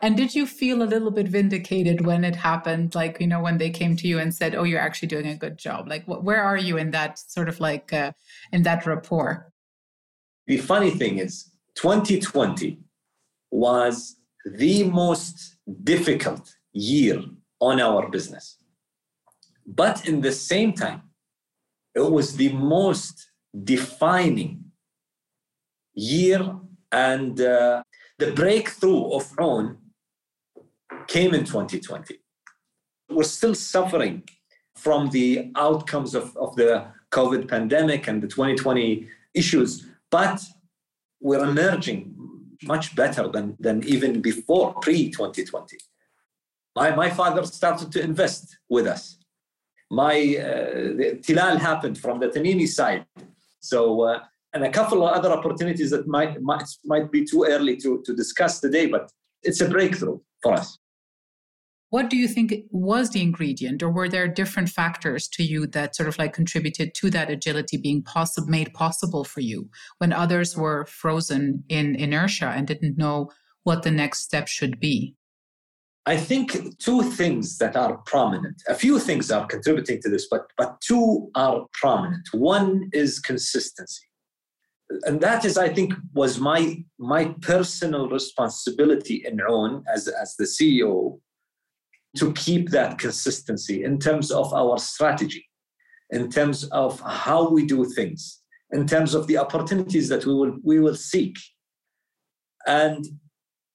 And 0.00 0.16
did 0.16 0.34
you 0.34 0.46
feel 0.46 0.82
a 0.82 0.88
little 0.94 1.10
bit 1.10 1.28
vindicated 1.28 2.06
when 2.06 2.24
it 2.24 2.36
happened? 2.36 2.94
Like, 2.94 3.20
you 3.20 3.26
know, 3.26 3.42
when 3.42 3.58
they 3.58 3.68
came 3.68 3.96
to 3.96 4.08
you 4.08 4.18
and 4.18 4.34
said, 4.34 4.54
oh, 4.54 4.62
you're 4.62 4.80
actually 4.80 5.08
doing 5.08 5.26
a 5.26 5.36
good 5.36 5.58
job. 5.58 5.88
Like, 5.88 6.04
wh- 6.04 6.24
where 6.24 6.42
are 6.42 6.56
you 6.56 6.78
in 6.78 6.92
that 6.92 7.18
sort 7.18 7.50
of 7.50 7.60
like, 7.60 7.92
uh, 7.92 8.12
in 8.52 8.62
that 8.62 8.86
rapport? 8.86 9.52
The 10.46 10.58
funny 10.58 10.90
thing 10.90 11.18
is, 11.18 11.50
2020 11.76 12.78
was 13.50 14.16
the 14.44 14.84
most 14.84 15.56
difficult 15.82 16.54
year 16.72 17.22
on 17.60 17.80
our 17.80 18.08
business. 18.08 18.58
But 19.66 20.06
in 20.06 20.20
the 20.20 20.32
same 20.32 20.72
time, 20.72 21.02
it 21.94 22.10
was 22.10 22.36
the 22.36 22.52
most 22.52 23.30
defining 23.62 24.64
year, 25.94 26.56
and 26.90 27.40
uh, 27.40 27.82
the 28.18 28.32
breakthrough 28.32 29.12
of 29.12 29.24
AWN 29.38 29.76
came 31.06 31.34
in 31.34 31.44
2020. 31.44 32.18
We're 33.10 33.22
still 33.22 33.54
suffering 33.54 34.24
from 34.76 35.10
the 35.10 35.52
outcomes 35.56 36.14
of, 36.14 36.36
of 36.36 36.56
the 36.56 36.86
COVID 37.12 37.48
pandemic 37.48 38.08
and 38.08 38.22
the 38.22 38.26
2020 38.26 39.08
issues, 39.34 39.86
but 40.14 40.40
we're 41.20 41.44
emerging 41.52 42.00
much 42.72 42.94
better 42.94 43.24
than, 43.34 43.56
than 43.58 43.76
even 43.94 44.12
before 44.20 44.66
pre 44.74 45.10
2020. 45.10 45.76
My, 46.76 46.94
my 46.94 47.10
father 47.10 47.42
started 47.44 47.90
to 47.94 48.00
invest 48.00 48.56
with 48.68 48.86
us. 48.86 49.18
My 49.90 50.14
uh, 50.14 51.16
Tilal 51.24 51.58
happened 51.58 51.98
from 51.98 52.20
the 52.20 52.28
Tamimi 52.28 52.68
side. 52.68 53.04
So, 53.58 54.02
uh, 54.02 54.20
and 54.52 54.62
a 54.62 54.70
couple 54.70 55.04
of 55.04 55.12
other 55.18 55.32
opportunities 55.32 55.90
that 55.90 56.06
might, 56.06 56.40
might, 56.40 56.68
might 56.84 57.10
be 57.10 57.24
too 57.24 57.44
early 57.54 57.76
to, 57.78 58.00
to 58.06 58.14
discuss 58.14 58.60
today, 58.60 58.86
but 58.86 59.10
it's 59.42 59.60
a 59.60 59.68
breakthrough 59.68 60.20
for 60.42 60.52
us. 60.52 60.78
What 61.94 62.10
do 62.10 62.16
you 62.16 62.26
think 62.26 62.52
was 62.72 63.10
the 63.10 63.22
ingredient, 63.22 63.80
or 63.80 63.88
were 63.88 64.08
there 64.08 64.26
different 64.26 64.68
factors 64.68 65.28
to 65.28 65.44
you 65.44 65.64
that 65.68 65.94
sort 65.94 66.08
of 66.08 66.18
like 66.18 66.32
contributed 66.32 66.92
to 66.96 67.08
that 67.10 67.30
agility 67.30 67.76
being 67.76 68.02
possible, 68.02 68.48
made 68.48 68.74
possible 68.74 69.22
for 69.22 69.42
you 69.42 69.70
when 69.98 70.12
others 70.12 70.56
were 70.56 70.86
frozen 70.86 71.62
in 71.68 71.94
inertia 71.94 72.46
and 72.46 72.66
didn't 72.66 72.98
know 72.98 73.30
what 73.62 73.84
the 73.84 73.92
next 73.92 74.24
step 74.24 74.48
should 74.48 74.80
be? 74.80 75.14
I 76.04 76.16
think 76.16 76.78
two 76.80 77.04
things 77.04 77.58
that 77.58 77.76
are 77.76 77.98
prominent. 77.98 78.60
A 78.68 78.74
few 78.74 78.98
things 78.98 79.30
are 79.30 79.46
contributing 79.46 80.02
to 80.02 80.10
this, 80.10 80.26
but 80.28 80.50
but 80.58 80.80
two 80.80 81.30
are 81.36 81.64
prominent. 81.74 82.26
One 82.32 82.90
is 82.92 83.20
consistency. 83.20 84.02
And 85.04 85.20
that 85.20 85.44
is, 85.44 85.56
I 85.56 85.68
think, 85.68 85.94
was 86.12 86.40
my 86.40 86.84
my 86.98 87.36
personal 87.40 88.08
responsibility 88.08 89.22
in 89.24 89.38
AWN 89.38 89.84
as, 89.94 90.08
as 90.08 90.34
the 90.36 90.44
CEO 90.44 91.20
to 92.16 92.32
keep 92.32 92.70
that 92.70 92.98
consistency 92.98 93.84
in 93.84 93.98
terms 93.98 94.30
of 94.30 94.52
our 94.54 94.78
strategy, 94.78 95.48
in 96.10 96.30
terms 96.30 96.64
of 96.64 97.00
how 97.00 97.48
we 97.48 97.66
do 97.66 97.84
things, 97.84 98.40
in 98.72 98.86
terms 98.86 99.14
of 99.14 99.26
the 99.26 99.38
opportunities 99.38 100.08
that 100.08 100.24
we 100.26 100.34
will 100.34 100.56
we 100.62 100.80
will 100.80 100.94
seek. 100.94 101.36
And 102.66 103.04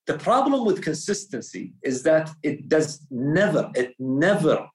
the 0.07 0.17
problem 0.17 0.65
with 0.65 0.81
consistency 0.81 1.73
is 1.83 2.01
that 2.03 2.31
it 2.41 2.67
does 2.67 3.05
never, 3.11 3.69
it 3.75 3.93
never 3.99 4.67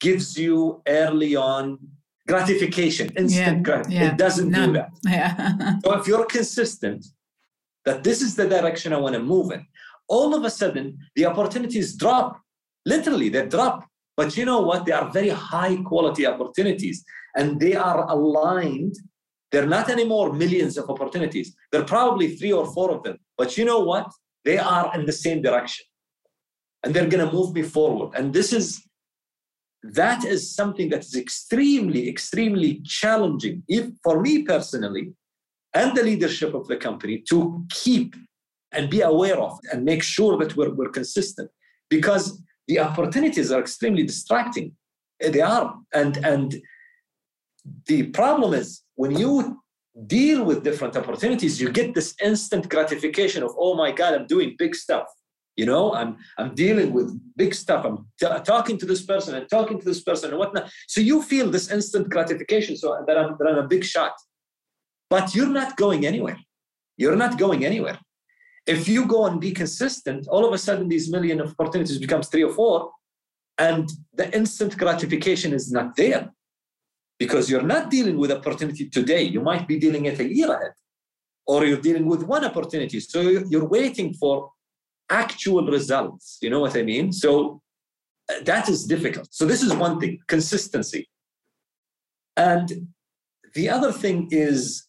gives 0.00 0.36
you 0.36 0.82
early 0.88 1.36
on 1.36 1.78
gratification, 2.26 3.08
instant 3.16 3.58
yeah, 3.58 3.62
gratification. 3.62 4.02
Yeah, 4.02 4.12
it 4.12 4.18
doesn't 4.18 4.50
none. 4.50 4.68
do 4.68 4.72
that. 4.74 4.90
Yeah. 5.04 5.78
so 5.84 5.98
if 5.98 6.06
you're 6.08 6.26
consistent, 6.26 7.06
that 7.84 8.02
this 8.02 8.20
is 8.20 8.34
the 8.34 8.48
direction 8.48 8.92
I 8.92 8.98
want 8.98 9.14
to 9.14 9.22
move 9.22 9.52
in, 9.52 9.64
all 10.08 10.34
of 10.34 10.44
a 10.44 10.50
sudden 10.50 10.98
the 11.14 11.26
opportunities 11.26 11.94
drop 11.94 12.40
Literally, 12.92 13.28
they 13.28 13.46
drop. 13.46 13.78
But 14.16 14.36
you 14.36 14.44
know 14.50 14.62
what? 14.68 14.84
They 14.84 14.92
are 14.92 15.10
very 15.10 15.28
high 15.28 15.76
quality 15.90 16.26
opportunities 16.26 17.04
and 17.36 17.60
they 17.60 17.74
are 17.74 18.00
aligned. 18.16 18.96
They're 19.50 19.72
not 19.76 19.88
anymore 19.90 20.32
millions 20.32 20.76
of 20.76 20.90
opportunities. 20.90 21.54
They're 21.70 21.84
probably 21.96 22.36
three 22.36 22.52
or 22.60 22.66
four 22.74 22.90
of 22.90 23.02
them. 23.04 23.16
But 23.36 23.56
you 23.56 23.64
know 23.64 23.80
what? 23.80 24.06
They 24.44 24.58
are 24.58 24.86
in 24.96 25.06
the 25.06 25.12
same 25.12 25.40
direction 25.42 25.84
and 26.82 26.92
they're 26.92 27.12
going 27.14 27.26
to 27.26 27.32
move 27.32 27.54
me 27.54 27.62
forward. 27.62 28.10
And 28.16 28.32
this 28.32 28.52
is 28.52 28.82
that 29.82 30.24
is 30.24 30.54
something 30.60 30.88
that 30.90 31.04
is 31.04 31.14
extremely, 31.14 32.08
extremely 32.08 32.80
challenging 33.00 33.62
if, 33.68 33.86
for 34.02 34.20
me 34.20 34.42
personally 34.42 35.12
and 35.74 35.96
the 35.96 36.02
leadership 36.02 36.54
of 36.54 36.66
the 36.66 36.76
company 36.76 37.22
to 37.30 37.64
keep 37.70 38.16
and 38.72 38.90
be 38.90 39.00
aware 39.02 39.38
of 39.38 39.52
and 39.70 39.84
make 39.84 40.02
sure 40.02 40.36
that 40.38 40.56
we're, 40.56 40.74
we're 40.74 40.90
consistent. 40.90 41.48
Because 41.88 42.42
the 42.68 42.78
opportunities 42.78 43.50
are 43.50 43.60
extremely 43.60 44.04
distracting. 44.04 44.72
Uh, 45.24 45.30
they 45.30 45.40
are. 45.40 45.74
And, 45.92 46.18
and 46.18 46.54
the 47.86 48.04
problem 48.08 48.54
is 48.54 48.82
when 48.94 49.16
you 49.16 49.60
deal 50.06 50.44
with 50.44 50.62
different 50.62 50.96
opportunities, 50.96 51.60
you 51.60 51.70
get 51.70 51.94
this 51.94 52.14
instant 52.22 52.68
gratification 52.68 53.42
of, 53.42 53.50
oh 53.58 53.74
my 53.74 53.90
God, 53.90 54.14
I'm 54.14 54.26
doing 54.26 54.54
big 54.58 54.74
stuff. 54.74 55.06
You 55.56 55.66
know, 55.66 55.92
I'm 55.92 56.18
I'm 56.38 56.54
dealing 56.54 56.92
with 56.92 57.20
big 57.36 57.52
stuff. 57.52 57.84
I'm 57.84 58.06
t- 58.20 58.44
talking 58.44 58.78
to 58.78 58.86
this 58.86 59.02
person 59.04 59.34
and 59.34 59.50
talking 59.50 59.80
to 59.80 59.84
this 59.84 60.00
person 60.00 60.30
and 60.30 60.38
whatnot. 60.38 60.70
So 60.86 61.00
you 61.00 61.20
feel 61.20 61.50
this 61.50 61.68
instant 61.68 62.08
gratification. 62.10 62.76
So 62.76 63.02
that 63.04 63.18
I'm 63.18 63.36
that 63.38 63.48
I'm 63.48 63.58
a 63.58 63.66
big 63.66 63.82
shot, 63.82 64.12
but 65.10 65.34
you're 65.34 65.48
not 65.60 65.76
going 65.76 66.06
anywhere. 66.06 66.38
You're 66.96 67.16
not 67.16 67.38
going 67.38 67.64
anywhere. 67.64 67.98
If 68.68 68.86
you 68.86 69.06
go 69.06 69.24
and 69.26 69.40
be 69.40 69.52
consistent, 69.52 70.28
all 70.28 70.44
of 70.44 70.52
a 70.52 70.58
sudden 70.58 70.88
these 70.88 71.10
million 71.10 71.40
opportunities 71.40 71.98
becomes 71.98 72.28
three 72.28 72.44
or 72.44 72.52
four, 72.52 72.92
and 73.56 73.88
the 74.12 74.32
instant 74.36 74.76
gratification 74.76 75.54
is 75.54 75.72
not 75.72 75.96
there 75.96 76.30
because 77.18 77.50
you're 77.50 77.70
not 77.74 77.90
dealing 77.90 78.18
with 78.18 78.30
opportunity 78.30 78.88
today. 78.88 79.22
You 79.22 79.40
might 79.40 79.66
be 79.66 79.78
dealing 79.78 80.04
it 80.04 80.20
a 80.20 80.34
year 80.38 80.52
ahead, 80.52 80.74
or 81.46 81.64
you're 81.64 81.80
dealing 81.80 82.06
with 82.06 82.22
one 82.22 82.44
opportunity. 82.44 83.00
So 83.00 83.20
you're 83.22 83.68
waiting 83.68 84.12
for 84.12 84.52
actual 85.08 85.66
results. 85.66 86.36
You 86.42 86.50
know 86.50 86.60
what 86.60 86.76
I 86.76 86.82
mean? 86.82 87.10
So 87.10 87.62
uh, 88.30 88.42
that 88.44 88.68
is 88.68 88.84
difficult. 88.84 89.28
So 89.30 89.46
this 89.46 89.62
is 89.62 89.72
one 89.72 89.98
thing 89.98 90.18
consistency. 90.28 91.08
And 92.36 92.88
the 93.54 93.70
other 93.70 93.92
thing 93.92 94.28
is 94.30 94.86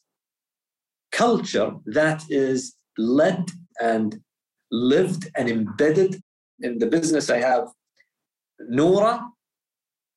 culture 1.14 1.72
that 1.86 2.24
is 2.30 2.76
led 2.98 3.46
and 3.80 4.20
lived 4.72 5.30
and 5.36 5.50
embedded 5.50 6.22
in 6.62 6.78
the 6.80 6.88
business 6.88 7.30
I 7.30 7.38
have. 7.38 7.68
Norah 8.60 9.26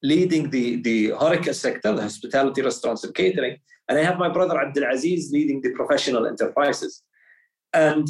leading 0.02 0.50
the, 0.50 0.82
the 0.82 1.10
HoReCa 1.10 1.54
sector, 1.54 1.94
the 1.94 2.02
hospitality, 2.02 2.60
restaurants, 2.60 3.04
and 3.04 3.14
catering. 3.14 3.56
And 3.88 3.98
I 3.98 4.02
have 4.02 4.18
my 4.18 4.28
brother 4.28 4.60
Abdul 4.60 4.84
Aziz 4.90 5.30
leading 5.30 5.60
the 5.60 5.70
professional 5.70 6.26
enterprises. 6.26 7.02
And 7.72 8.08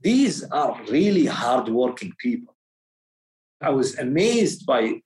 these 0.00 0.44
are 0.50 0.78
really 0.90 1.24
hardworking 1.24 2.12
people. 2.18 2.54
I 3.62 3.70
was 3.70 3.98
amazed 3.98 4.66
by, 4.66 5.00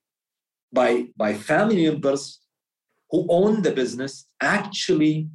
by, 0.73 1.07
by 1.15 1.33
family 1.33 1.89
members 1.89 2.41
who 3.09 3.25
own 3.29 3.61
the 3.61 3.71
business 3.71 4.27
actually 4.41 5.29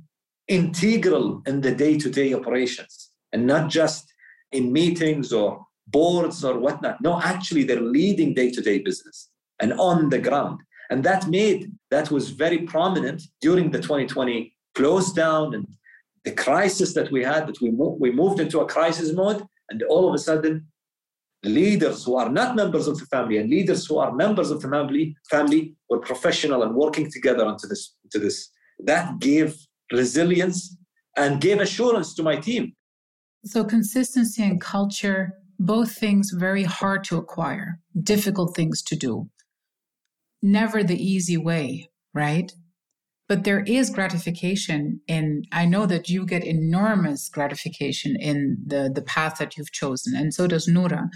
integral 0.46 1.42
in 1.46 1.62
the 1.62 1.74
day-to-day 1.74 2.34
operations 2.34 3.03
and 3.34 3.46
not 3.46 3.68
just 3.68 4.14
in 4.52 4.72
meetings 4.72 5.32
or 5.32 5.66
boards 5.88 6.44
or 6.44 6.58
whatnot. 6.58 7.00
No, 7.02 7.20
actually 7.20 7.64
they're 7.64 7.80
leading 7.98 8.32
day-to-day 8.32 8.78
business 8.78 9.28
and 9.60 9.72
on 9.74 10.08
the 10.08 10.20
ground. 10.20 10.60
And 10.90 11.04
that 11.04 11.28
made, 11.28 11.72
that 11.90 12.10
was 12.10 12.30
very 12.30 12.58
prominent 12.58 13.22
during 13.40 13.70
the 13.70 13.80
2020 13.80 14.54
close 14.74 15.12
down 15.12 15.54
and 15.54 15.66
the 16.24 16.32
crisis 16.32 16.94
that 16.94 17.10
we 17.10 17.22
had, 17.22 17.46
that 17.48 17.60
we, 17.60 17.70
mo- 17.70 17.96
we 18.00 18.10
moved 18.10 18.40
into 18.40 18.60
a 18.60 18.66
crisis 18.66 19.12
mode. 19.12 19.42
And 19.68 19.82
all 19.84 20.08
of 20.08 20.14
a 20.14 20.18
sudden, 20.18 20.66
leaders 21.42 22.04
who 22.04 22.16
are 22.16 22.30
not 22.30 22.56
members 22.56 22.86
of 22.86 22.98
the 22.98 23.06
family 23.06 23.38
and 23.38 23.50
leaders 23.50 23.84
who 23.86 23.98
are 23.98 24.14
members 24.14 24.50
of 24.50 24.62
the 24.62 24.68
family, 24.68 25.16
family 25.28 25.74
were 25.90 25.98
professional 25.98 26.62
and 26.62 26.74
working 26.74 27.10
together 27.10 27.46
into 27.46 27.66
this, 27.66 27.94
into 28.04 28.18
this. 28.24 28.50
That 28.78 29.18
gave 29.18 29.56
resilience 29.92 30.76
and 31.16 31.40
gave 31.40 31.60
assurance 31.60 32.14
to 32.14 32.22
my 32.22 32.36
team. 32.36 32.74
So 33.44 33.64
consistency 33.64 34.42
and 34.42 34.60
culture, 34.60 35.34
both 35.58 35.92
things 35.92 36.30
very 36.34 36.64
hard 36.64 37.04
to 37.04 37.16
acquire, 37.16 37.80
difficult 38.02 38.56
things 38.56 38.82
to 38.82 38.96
do 38.96 39.28
never 40.44 40.84
the 40.84 41.02
easy 41.02 41.36
way, 41.36 41.88
right? 42.12 42.52
But 43.26 43.44
there 43.44 43.64
is 43.66 43.88
gratification 43.88 45.00
in, 45.08 45.44
I 45.50 45.64
know 45.64 45.86
that 45.86 46.10
you 46.10 46.26
get 46.26 46.44
enormous 46.44 47.30
gratification 47.30 48.14
in 48.20 48.58
the, 48.64 48.92
the 48.94 49.02
path 49.02 49.38
that 49.38 49.56
you've 49.56 49.72
chosen, 49.72 50.14
and 50.14 50.34
so 50.34 50.46
does 50.46 50.68
Norah. 50.68 51.08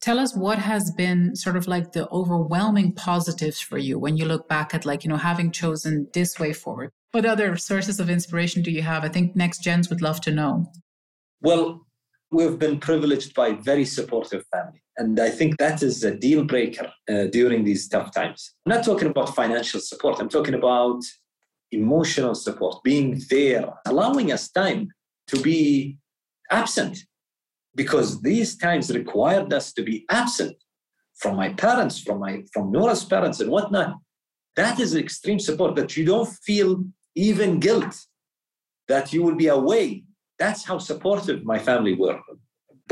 Tell 0.00 0.18
us 0.18 0.34
what 0.34 0.58
has 0.58 0.90
been 0.90 1.36
sort 1.36 1.56
of 1.56 1.68
like 1.68 1.92
the 1.92 2.08
overwhelming 2.08 2.94
positives 2.94 3.60
for 3.60 3.78
you 3.78 3.98
when 3.98 4.16
you 4.16 4.24
look 4.24 4.48
back 4.48 4.74
at 4.74 4.86
like, 4.86 5.04
you 5.04 5.10
know, 5.10 5.16
having 5.16 5.52
chosen 5.52 6.08
this 6.14 6.40
way 6.40 6.52
forward. 6.54 6.90
What 7.12 7.26
other 7.26 7.56
sources 7.56 8.00
of 8.00 8.08
inspiration 8.08 8.62
do 8.62 8.70
you 8.70 8.82
have? 8.82 9.04
I 9.04 9.08
think 9.08 9.36
next 9.36 9.62
gens 9.62 9.90
would 9.90 10.00
love 10.00 10.20
to 10.22 10.32
know. 10.32 10.72
Well, 11.42 11.86
we've 12.30 12.58
been 12.58 12.78
privileged 12.78 13.34
by 13.34 13.52
very 13.52 13.84
supportive 13.84 14.44
family. 14.52 14.80
And 14.96 15.18
I 15.18 15.30
think 15.30 15.58
that 15.58 15.82
is 15.82 16.04
a 16.04 16.14
deal 16.14 16.44
breaker 16.44 16.92
uh, 17.10 17.24
during 17.24 17.64
these 17.64 17.88
tough 17.88 18.14
times. 18.14 18.54
I'm 18.64 18.74
not 18.74 18.84
talking 18.84 19.08
about 19.08 19.34
financial 19.34 19.80
support, 19.80 20.20
I'm 20.20 20.28
talking 20.28 20.54
about 20.54 21.00
emotional 21.72 22.34
support, 22.34 22.82
being 22.84 23.20
there, 23.30 23.72
allowing 23.86 24.30
us 24.30 24.50
time 24.50 24.88
to 25.28 25.40
be 25.40 25.98
absent 26.50 26.98
because 27.74 28.20
these 28.20 28.56
times 28.56 28.90
required 28.90 29.52
us 29.52 29.72
to 29.72 29.82
be 29.82 30.04
absent 30.10 30.56
from 31.16 31.36
my 31.36 31.52
parents, 31.54 31.98
from 32.00 32.20
my 32.20 32.42
from 32.52 32.70
Norah's 32.70 33.04
parents 33.04 33.40
and 33.40 33.50
whatnot. 33.50 33.96
That 34.56 34.78
is 34.78 34.94
extreme 34.94 35.38
support 35.38 35.74
that 35.76 35.96
you 35.96 36.04
don't 36.04 36.28
feel 36.44 36.84
even 37.14 37.58
guilt 37.58 37.96
that 38.88 39.12
you 39.12 39.22
will 39.22 39.36
be 39.36 39.48
away 39.48 40.04
that's 40.42 40.64
how 40.64 40.78
supportive 40.78 41.44
my 41.52 41.58
family 41.68 41.94
were, 42.02 42.18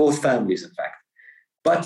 both 0.03 0.17
families, 0.29 0.63
in 0.69 0.73
fact. 0.81 0.99
But 1.69 1.83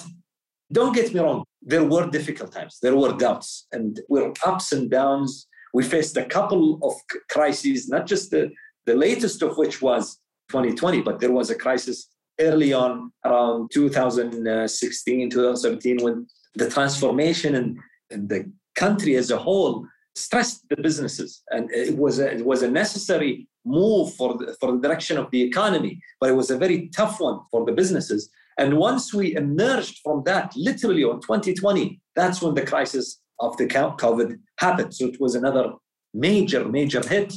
don't 0.70 0.94
get 0.98 1.12
me 1.14 1.20
wrong, 1.20 1.44
there 1.72 1.87
were 1.92 2.07
difficult 2.18 2.50
times, 2.53 2.74
there 2.83 2.96
were 3.03 3.14
doubts, 3.24 3.66
and 3.72 3.90
we're 4.11 4.33
ups 4.50 4.72
and 4.72 4.90
downs. 4.90 5.31
We 5.77 5.83
faced 5.83 6.16
a 6.16 6.27
couple 6.37 6.64
of 6.88 6.94
crises, 7.35 7.88
not 7.88 8.05
just 8.12 8.31
the, 8.31 8.42
the 8.87 8.96
latest 9.07 9.38
of 9.46 9.57
which 9.57 9.77
was 9.88 10.05
2020, 10.50 11.00
but 11.09 11.18
there 11.20 11.33
was 11.33 11.48
a 11.50 11.59
crisis 11.64 11.98
early 12.38 12.72
on 12.72 13.11
around 13.24 13.70
2016, 13.72 15.31
2017, 15.31 15.98
when 16.05 16.27
the 16.55 16.68
transformation 16.70 17.55
in, 17.55 17.79
in 18.11 18.29
the 18.29 18.40
country 18.74 19.16
as 19.16 19.31
a 19.31 19.38
whole 19.38 19.87
stressed 20.14 20.61
the 20.68 20.77
businesses. 20.77 21.42
And 21.50 21.70
it 21.72 21.96
was 21.96 22.18
a, 22.18 22.27
it 22.38 22.44
was 22.44 22.62
a 22.62 22.70
necessary 22.70 23.48
move 23.64 24.14
for 24.14 24.37
the, 24.37 24.57
for 24.61 24.72
the 24.72 24.79
direction 24.79 25.16
of 25.18 25.31
the 25.31 25.42
economy, 25.42 26.00
but 26.20 26.31
it 26.31 26.35
was 26.35 26.50
a 26.50 26.59
very 26.59 26.88
tough 26.88 27.20
one 27.20 27.40
for 27.50 27.64
the 27.64 27.72
businesses. 27.72 28.31
And 28.59 28.79
once 28.79 29.12
we 29.12 29.35
emerged 29.37 30.00
from 30.03 30.22
that, 30.24 30.53
literally 30.57 31.05
on 31.05 31.20
2020, 31.20 32.00
that's 32.14 32.40
when 32.40 32.55
the 32.55 32.66
crisis 32.66 33.20
of 33.40 33.57
the 33.57 33.66
COVID 33.66 34.38
happened. 34.59 34.94
So 34.94 35.07
it 35.07 35.20
was 35.20 35.35
another 35.35 35.72
major, 36.12 36.64
major 36.64 37.07
hit. 37.07 37.35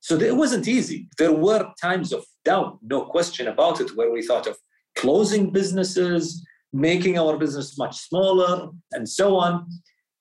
So 0.00 0.16
it 0.16 0.36
wasn't 0.36 0.68
easy. 0.68 1.08
There 1.16 1.32
were 1.32 1.72
times 1.80 2.12
of 2.12 2.24
doubt, 2.44 2.78
no 2.82 3.06
question 3.06 3.48
about 3.48 3.80
it, 3.80 3.96
where 3.96 4.10
we 4.10 4.22
thought 4.22 4.46
of 4.46 4.58
closing 4.96 5.50
businesses, 5.50 6.46
making 6.72 7.18
our 7.18 7.38
business 7.38 7.78
much 7.78 7.96
smaller, 7.96 8.68
and 8.92 9.08
so 9.08 9.36
on. 9.36 9.66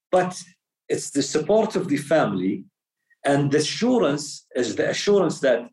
But 0.09 0.41
it's 0.87 1.09
the 1.11 1.21
support 1.21 1.75
of 1.75 1.89
the 1.89 1.97
family 1.97 2.65
and 3.25 3.51
the 3.51 3.59
assurance 3.59 4.45
is 4.55 4.75
the 4.75 4.89
assurance 4.89 5.39
that, 5.39 5.69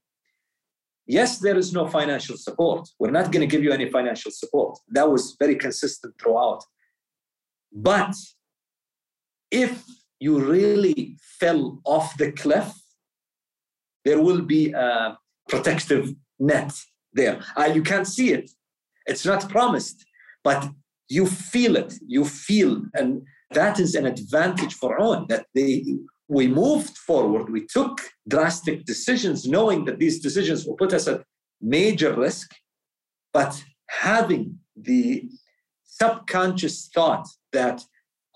yes, 1.07 1.39
there 1.39 1.57
is 1.57 1.73
no 1.73 1.87
financial 1.89 2.37
support. 2.37 2.89
We're 2.99 3.11
not 3.11 3.33
going 3.33 3.41
to 3.41 3.47
give 3.47 3.65
you 3.65 3.73
any 3.73 3.91
financial 3.91 4.31
support. 4.31 4.79
That 4.89 5.11
was 5.11 5.37
very 5.39 5.57
consistent 5.57 6.15
throughout. 6.21 6.63
But 7.73 8.15
if 9.51 9.85
you 10.21 10.39
really 10.39 11.17
fell 11.41 11.81
off 11.85 12.17
the 12.17 12.33
cliff, 12.33 12.73
there 14.05 14.21
will 14.21 14.43
be 14.43 14.73
a 14.73 15.19
protective 15.49 16.15
net 16.39 16.73
there. 17.13 17.41
Uh, 17.57 17.71
you 17.75 17.83
can't 17.83 18.07
see 18.07 18.33
it, 18.33 18.51
it's 19.07 19.27
not 19.27 19.49
promised, 19.49 20.05
but 20.45 20.69
you 21.09 21.27
feel 21.27 21.77
it. 21.77 21.95
You 22.07 22.25
feel, 22.25 22.83
and 22.95 23.23
that 23.53 23.81
is 23.81 23.95
an 23.95 24.07
advantage 24.07 24.75
for 24.75 25.01
on 25.01 25.27
that 25.29 25.47
they 25.55 25.85
we 26.31 26.47
moved 26.47 26.97
forward, 26.97 27.51
we 27.51 27.67
took 27.67 28.01
drastic 28.29 28.85
decisions, 28.85 29.47
knowing 29.47 29.85
that 29.85 29.99
these 29.99 30.21
decisions 30.21 30.65
will 30.65 30.77
put 30.77 30.93
us 30.93 31.09
at 31.09 31.25
major 31.61 32.15
risk, 32.15 32.55
but 33.33 33.63
having 33.89 34.57
the 34.77 35.29
subconscious 35.85 36.89
thought 36.95 37.27
that 37.53 37.83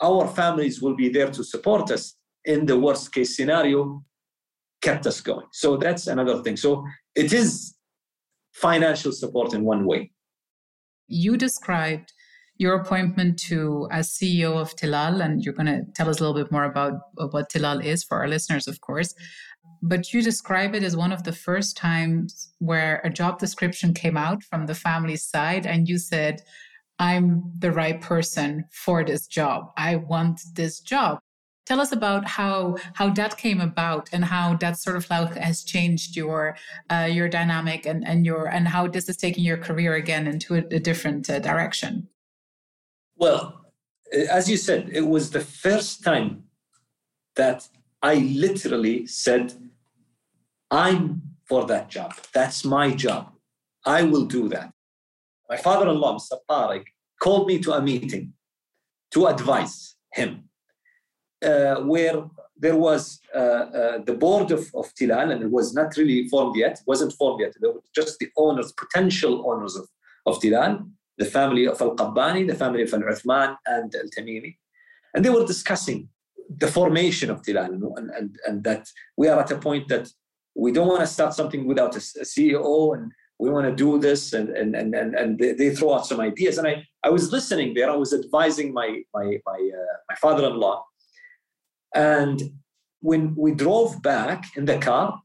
our 0.03 0.27
families 0.27 0.83
will 0.83 0.97
be 0.97 1.09
there 1.09 1.31
to 1.31 1.45
support 1.45 1.93
us 1.93 2.17
in 2.45 2.67
the 2.67 2.77
worst 2.77 3.15
case 3.15 3.37
scenario 3.37 4.05
kept 4.83 5.07
us 5.07 5.21
going. 5.21 5.47
So 5.53 5.77
that's 5.77 6.09
another 6.09 6.43
thing. 6.43 6.57
So 6.57 6.85
it 7.15 7.33
is 7.33 7.77
financial 8.53 9.13
support 9.13 9.55
in 9.55 9.63
one 9.65 9.87
way. 9.87 10.11
You 11.07 11.37
described 11.37 12.13
your 12.57 12.75
appointment 12.75 13.39
to 13.39 13.89
as 13.91 14.11
CEO 14.11 14.57
of 14.57 14.77
Tilal, 14.77 15.25
and 15.25 15.43
you're 15.43 15.55
going 15.55 15.67
to 15.67 15.83
tell 15.95 16.09
us 16.09 16.21
a 16.21 16.25
little 16.25 16.41
bit 16.41 16.53
more 16.53 16.65
about 16.65 17.01
what 17.17 17.51
Tilal 17.51 17.85
is 17.85 18.05
for 18.05 18.19
our 18.19 18.29
listeners, 18.29 18.69
of 18.69 18.81
course. 18.81 19.15
But 19.83 20.13
you 20.13 20.23
describe 20.23 20.75
it 20.75 20.83
as 20.83 20.97
one 20.97 21.13
of 21.13 21.25
the 21.25 21.33
first 21.33 21.77
times 21.77 22.53
where 22.59 23.01
a 23.05 23.11
job 23.11 23.39
description 23.39 23.93
came 23.93 24.17
out 24.17 24.43
from 24.43 24.67
the 24.67 24.75
family 24.75 25.17
side, 25.17 25.67
and 25.67 25.89
you 25.89 25.99
said, 25.99 26.43
I'm 26.99 27.53
the 27.59 27.73
right 27.73 28.01
person 28.01 28.65
for 28.73 29.05
this 29.05 29.27
job. 29.27 29.73
I 29.77 29.97
want 29.97 30.41
this 30.55 30.81
job. 30.81 31.19
Tell 31.67 31.81
us 31.81 31.93
about 31.93 32.27
how 32.27 32.77
how 32.95 33.09
that 33.11 33.39
came 33.39 33.61
about 33.61 34.11
and 34.13 34.25
how 34.25 34.55
that 34.57 34.79
sort 34.79 34.97
of 34.97 35.09
like 35.09 35.35
has 35.35 35.65
changed 35.65 36.15
your 36.15 36.57
uh, 36.91 37.09
your 37.11 37.29
dynamic 37.29 37.87
and 37.87 38.07
and 38.07 38.27
your 38.27 38.47
and 38.47 38.69
how 38.69 38.87
this 38.87 39.09
is 39.09 39.17
taking 39.17 39.45
your 39.45 39.57
career 39.57 39.95
again 39.95 40.27
into 40.27 40.57
a, 40.57 40.63
a 40.71 40.79
different 40.79 41.29
uh, 41.31 41.39
direction. 41.39 42.09
Well, 43.17 43.65
as 44.13 44.49
you 44.49 44.57
said, 44.57 44.91
it 44.93 45.07
was 45.07 45.31
the 45.31 45.41
first 45.41 46.03
time 46.03 46.45
that 47.37 47.69
I 48.03 48.15
literally 48.17 49.07
said, 49.07 49.55
I'm 50.71 51.23
for 51.49 51.67
that 51.67 51.89
job. 51.89 52.15
That's 52.33 52.65
my 52.65 52.91
job. 52.91 53.33
I 53.85 54.03
will 54.03 54.25
do 54.25 54.49
that. 54.49 54.73
My 55.49 55.57
father-in-law, 55.57 56.19
Mr. 56.19 56.39
Tariq, 56.49 56.85
called 57.21 57.47
me 57.47 57.59
to 57.61 57.73
a 57.73 57.83
meeting 57.83 58.33
to 59.13 59.27
advise 59.27 59.97
him, 60.13 60.49
uh, 61.45 61.77
where 61.77 62.25
there 62.57 62.77
was 62.77 63.21
uh, 63.35 63.39
uh, 63.39 63.99
the 64.05 64.15
board 64.15 64.51
of, 64.51 64.71
of 64.75 64.93
Tilal, 64.95 65.33
and 65.33 65.43
it 65.43 65.51
was 65.51 65.75
not 65.75 65.97
really 65.97 66.29
formed 66.29 66.57
yet, 66.57 66.81
wasn't 66.87 67.13
formed 67.13 67.41
yet. 67.41 67.53
There 67.61 67.73
were 67.73 67.83
just 67.95 68.19
the 68.19 68.29
owners, 68.37 68.73
potential 68.73 69.49
owners 69.51 69.77
of, 69.77 69.87
of 70.27 70.41
Tilal, 70.41 70.89
the 71.19 71.25
family 71.25 71.67
of 71.67 71.81
Al 71.81 71.95
Qabbani, 71.95 72.47
the 72.47 72.55
family 72.55 72.83
of 72.83 72.93
Al 72.93 73.01
Uthman, 73.01 73.57
and 73.67 73.95
Al 73.95 74.09
Tamimi. 74.17 74.57
And 75.15 75.25
they 75.25 75.31
were 75.31 75.47
discussing 75.47 76.09
the 76.49 76.69
formation 76.69 77.31
of 77.31 77.43
Tilal 77.43 77.73
and, 77.97 78.11
and, 78.11 78.37
and 78.47 78.65
that 78.65 78.89
we 79.17 79.29
are 79.29 79.41
at 79.41 79.51
a 79.51 79.59
point 79.59 79.89
that 79.89 80.09
we 80.55 80.73
don't 80.73 80.89
want 80.89 81.01
to 81.01 81.07
start 81.07 81.35
something 81.35 81.67
without 81.67 81.95
a, 81.95 81.99
a 81.99 82.25
CEO 82.25 82.97
and 82.97 83.13
we 83.39 83.51
want 83.51 83.67
to 83.67 83.75
do 83.75 83.99
this 83.99 84.33
and 84.33 84.51
and 84.51 84.77
and 84.77 84.95
and, 84.95 85.15
and 85.15 85.39
they, 85.39 85.53
they, 85.53 85.75
throw 85.75 85.95
out 85.95 86.07
some 86.07 86.21
ideas. 86.21 86.59
And 86.59 86.69
I, 86.69 86.87
I 87.03 87.11
was 87.11 87.33
listening 87.33 87.75
there 87.75 87.91
I 87.91 87.97
was 87.97 88.13
advising 88.13 88.73
my 88.73 89.03
my 89.13 89.39
my, 89.47 89.71
uh, 89.81 89.97
my 90.09 90.15
father-in-law. 90.17 90.85
And 91.95 92.43
when 93.01 93.35
we 93.37 93.53
drove 93.53 94.03
back 94.03 94.57
in 94.57 94.65
the 94.67 94.79
car 94.79 95.21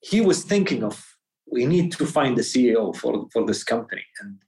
he 0.00 0.20
was 0.20 0.44
thinking 0.44 0.82
of 0.82 1.04
we 1.50 1.66
need 1.66 1.92
to 1.92 2.06
find 2.06 2.36
the 2.36 2.42
CEO 2.42 2.94
for 2.94 3.26
for 3.32 3.44
this 3.44 3.64
company. 3.64 4.04
And 4.20 4.38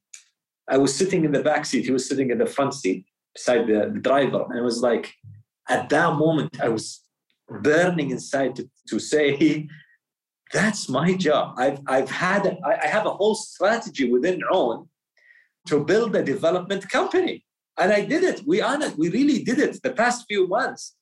I 0.73 0.79
was 0.79 0.93
sitting 0.95 1.25
in 1.25 1.33
the 1.33 1.43
back 1.51 1.65
seat 1.67 1.85
he 1.85 1.93
was 1.99 2.09
sitting 2.09 2.31
in 2.31 2.39
the 2.39 2.47
front 2.57 2.73
seat 2.75 3.05
beside 3.35 3.67
the, 3.67 3.91
the 3.95 4.01
driver 4.09 4.43
and 4.49 4.59
it 4.59 4.67
was 4.71 4.81
like 4.81 5.13
at 5.69 5.89
that 5.91 6.11
moment 6.25 6.61
I 6.61 6.69
was 6.69 7.03
burning 7.49 8.11
inside 8.11 8.57
to, 8.57 8.69
to 8.89 8.99
say 8.99 9.69
that's 10.53 10.89
my 10.89 11.15
job. 11.15 11.55
I've, 11.59 11.81
I've 11.87 12.11
had, 12.11 12.59
I 12.65 12.87
have 12.87 13.07
a 13.07 13.11
whole 13.11 13.35
strategy 13.35 14.11
within 14.11 14.41
AWN 14.53 14.87
to 15.69 15.85
build 15.85 16.15
a 16.15 16.23
development 16.23 16.89
company. 16.89 17.45
And 17.79 17.93
I 17.93 18.05
did 18.05 18.23
it. 18.23 18.43
We 18.47 18.61
honest, 18.61 18.99
we 18.99 19.09
really 19.09 19.43
did 19.43 19.59
it 19.59 19.83
the 19.83 19.93
past 19.93 20.27
few 20.29 20.47
months. 20.47 20.95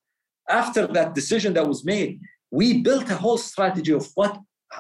After 0.48 0.87
that 0.87 1.14
decision 1.14 1.54
that 1.54 1.66
was 1.66 1.85
made, 1.85 2.20
we 2.50 2.83
built 2.83 3.11
a 3.11 3.16
whole 3.16 3.38
strategy 3.38 3.92
of 3.92 4.09
what, 4.14 4.38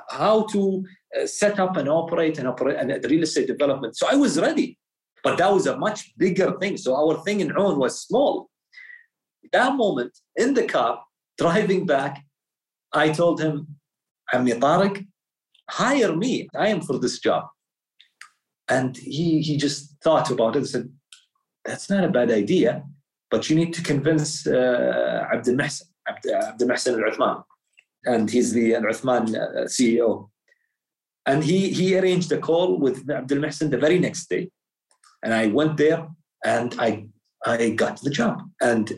how 0.08 0.44
to 0.52 0.84
uh, 1.20 1.26
set 1.26 1.58
up 1.58 1.76
and 1.76 1.88
operate 1.88 2.38
and 2.38 2.46
operate 2.46 2.76
and 2.76 3.04
real 3.10 3.24
estate 3.24 3.48
development. 3.48 3.96
So 3.96 4.06
I 4.08 4.14
was 4.14 4.38
ready, 4.38 4.78
but 5.22 5.36
that 5.38 5.52
was 5.52 5.66
a 5.66 5.76
much 5.76 6.16
bigger 6.16 6.56
thing. 6.60 6.76
So 6.76 6.94
our 6.96 7.22
thing 7.24 7.40
in 7.40 7.50
AWN 7.50 7.78
was 7.78 8.02
small. 8.02 8.48
That 9.52 9.74
moment 9.74 10.16
in 10.36 10.54
the 10.54 10.64
car, 10.64 11.02
driving 11.38 11.86
back, 11.86 12.24
I 12.92 13.10
told 13.10 13.40
him, 13.40 13.76
Ammi 14.32 14.58
Tariq, 14.58 15.06
hire 15.68 16.14
me. 16.14 16.48
I 16.54 16.68
am 16.68 16.80
for 16.80 16.98
this 16.98 17.18
job. 17.18 17.46
And 18.68 18.96
he, 18.96 19.40
he 19.40 19.56
just 19.56 19.96
thought 20.02 20.30
about 20.30 20.54
it 20.54 20.60
and 20.60 20.68
said, 20.68 20.88
that's 21.64 21.90
not 21.90 22.04
a 22.04 22.08
bad 22.08 22.30
idea, 22.30 22.84
but 23.30 23.50
you 23.50 23.56
need 23.56 23.72
to 23.74 23.82
convince 23.82 24.46
uh, 24.46 25.26
Abdul 25.32 25.56
Mahsen, 25.56 25.82
Abdul 26.08 26.68
Mahsen 26.68 26.94
al 26.94 27.10
Uthman. 27.12 27.42
And 28.04 28.30
he's 28.30 28.52
the 28.52 28.76
Al 28.76 28.82
Uthman 28.82 29.34
uh, 29.34 29.64
CEO. 29.66 30.30
And 31.26 31.44
he, 31.44 31.70
he 31.70 31.98
arranged 31.98 32.32
a 32.32 32.38
call 32.38 32.78
with 32.78 33.08
Abdul 33.10 33.38
Mahsen 33.38 33.70
the 33.70 33.76
very 33.76 33.98
next 33.98 34.28
day. 34.30 34.50
And 35.22 35.34
I 35.34 35.48
went 35.48 35.76
there 35.76 36.08
and 36.44 36.74
I, 36.78 37.06
I 37.44 37.70
got 37.70 38.00
the 38.02 38.10
job. 38.10 38.42
And 38.60 38.92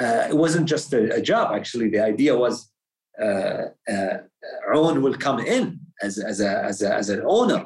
uh, 0.00 0.26
it 0.28 0.36
wasn't 0.36 0.68
just 0.68 0.92
a, 0.92 1.14
a, 1.14 1.20
job, 1.20 1.54
actually. 1.54 1.88
The 1.88 2.00
idea 2.00 2.36
was 2.36 2.70
uh, 3.20 3.68
uh, 3.90 4.18
AWN 4.72 5.02
will 5.02 5.14
come 5.14 5.40
in 5.40 5.80
as, 6.02 6.18
as, 6.18 6.40
a, 6.40 6.64
as, 6.64 6.82
a, 6.82 6.94
as 6.94 7.08
an 7.08 7.22
owner. 7.26 7.64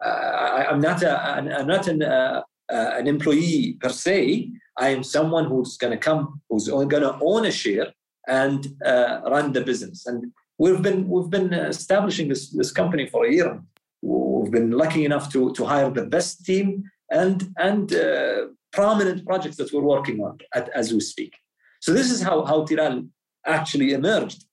I, 0.00 0.64
am 0.70 0.80
not, 0.80 1.02
a, 1.02 1.20
I'm 1.20 1.66
not 1.66 1.86
an, 1.88 2.02
uh, 2.02 2.42
uh, 2.72 2.90
an 2.96 3.06
employee 3.06 3.76
per 3.80 3.90
se. 3.90 4.50
I 4.76 4.88
am 4.90 5.02
someone 5.02 5.46
who's 5.46 5.76
going 5.76 5.92
to 5.92 5.98
come, 5.98 6.40
who's 6.48 6.68
going 6.68 6.88
to 6.88 7.18
own 7.20 7.46
a 7.46 7.50
share 7.50 7.92
and 8.28 8.66
uh, 8.84 9.20
run 9.26 9.52
the 9.52 9.62
business. 9.62 10.06
And 10.06 10.32
we've 10.58 10.82
been 10.82 11.08
we've 11.08 11.30
been 11.30 11.52
establishing 11.52 12.28
this 12.28 12.50
this 12.50 12.70
company 12.70 13.06
for 13.06 13.26
a 13.26 13.32
year. 13.32 13.60
We've 14.02 14.52
been 14.52 14.70
lucky 14.70 15.04
enough 15.04 15.32
to 15.32 15.52
to 15.54 15.64
hire 15.64 15.90
the 15.90 16.06
best 16.06 16.44
team 16.44 16.84
and 17.10 17.52
and 17.56 17.92
uh, 17.94 18.46
prominent 18.72 19.26
projects 19.26 19.56
that 19.56 19.72
we're 19.72 19.80
working 19.82 20.20
on 20.20 20.38
at, 20.54 20.68
as 20.70 20.92
we 20.92 21.00
speak. 21.00 21.34
So 21.80 21.92
this 21.92 22.10
is 22.10 22.22
how 22.22 22.44
how 22.44 22.64
Tilal 22.64 23.08
actually 23.46 23.92
emerged 23.92 24.44